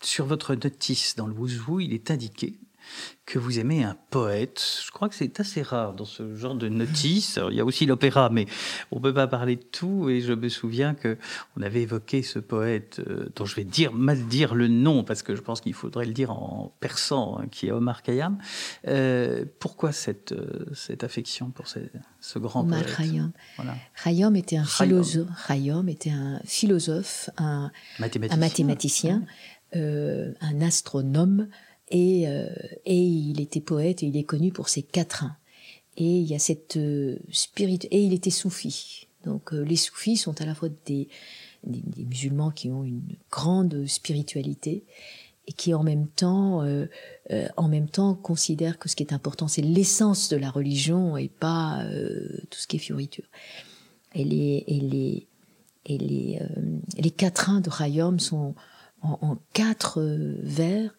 [0.03, 2.59] sur votre notice dans le Wouzou, il est indiqué
[3.25, 4.63] que vous aimez un poète.
[4.85, 7.39] Je crois que c'est assez rare dans ce genre de notice.
[7.51, 8.47] il y a aussi l'opéra, mais
[8.91, 10.11] on peut pas parler de tout.
[10.11, 11.17] Et je me souviens que
[11.57, 15.23] on avait évoqué ce poète euh, dont je vais dire mal dire le nom parce
[15.23, 18.39] que je pense qu'il faudrait le dire en persan, hein, qui est Omar Khayyam.
[18.89, 21.79] Euh, pourquoi cette euh, cette affection pour ce,
[22.21, 22.97] ce grand Omar poète?
[22.97, 23.33] Khayyam.
[23.57, 23.77] Voilà.
[24.03, 25.29] Khayyam était un philosophe.
[25.47, 27.71] Khayyam était un philosophe, un
[28.01, 29.23] mathématicien, un, mathématicien,
[29.75, 31.49] un astronome
[31.93, 32.47] et, euh,
[32.87, 35.37] et il était poète et il est connu pour ses quatrains.
[35.99, 39.09] Et il a cette euh, spirit et il était soufi.
[39.25, 41.09] Donc euh, les soufis sont à la fois des,
[41.97, 44.85] musulmans qui ont une grande spiritualité
[45.47, 46.65] et qui en même temps,
[47.57, 51.29] en même temps considèrent que ce qui est important, c'est l'essence de la religion et
[51.29, 51.85] pas
[52.51, 53.27] tout ce qui est fioriture.
[54.17, 55.29] Et les et les
[55.87, 56.41] et les,
[56.99, 58.57] les quatrains de Rayom sont
[59.03, 60.03] en quatre
[60.43, 60.93] vers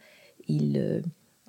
[0.49, 1.03] il euh,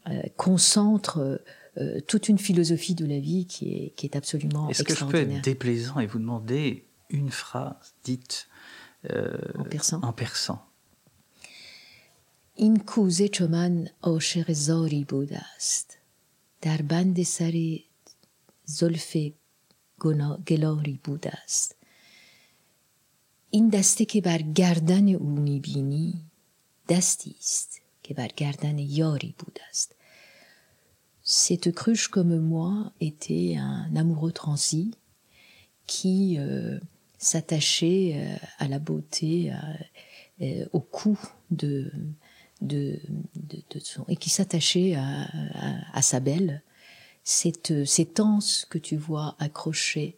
[0.07, 1.41] euh, concentre
[1.77, 5.05] euh, toute une philosophie de la vie qui est, qui est absolument Est-ce que je
[5.05, 8.47] peux être déplaisant et vous demander une phrase dite
[9.57, 10.59] en persan, en persan
[12.55, 15.97] این کوزه چو من عاشق زاری بوده است
[16.61, 17.79] در بند سر
[18.65, 19.17] زلف
[20.47, 21.75] گلاری بوده است
[23.49, 26.21] این دسته که بر گردن او میبینی
[26.89, 29.95] دستی است که بر گردن یاری بوده است
[31.31, 34.89] Cette cruche comme moi était un amoureux transi
[35.85, 36.79] qui euh,
[37.19, 39.53] s'attachait euh, à la beauté,
[40.41, 41.19] euh, au cou
[41.51, 41.91] de,
[42.61, 42.99] de,
[43.35, 45.27] de, son, et qui s'attachait à,
[45.93, 46.63] à, sa belle.
[47.23, 50.17] Cette, cette anse que tu vois accrochée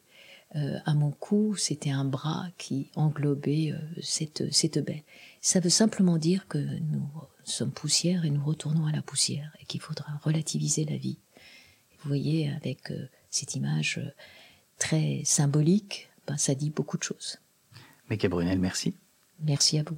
[0.53, 5.03] à mon cou, c'était un bras qui englobait cette, cette belle.
[5.41, 7.07] Ça veut simplement dire que nous
[7.52, 11.18] sommes poussière et nous retournons à la poussière et qu'il faudra relativiser la vie.
[12.02, 12.92] Vous voyez, avec
[13.30, 14.00] cette image
[14.78, 17.38] très symbolique, ben, ça dit beaucoup de choses.
[18.08, 18.94] Mais Brunel, merci.
[19.40, 19.96] Merci à vous.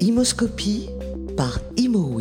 [0.00, 0.88] Imoscopie
[1.36, 2.20] par Imo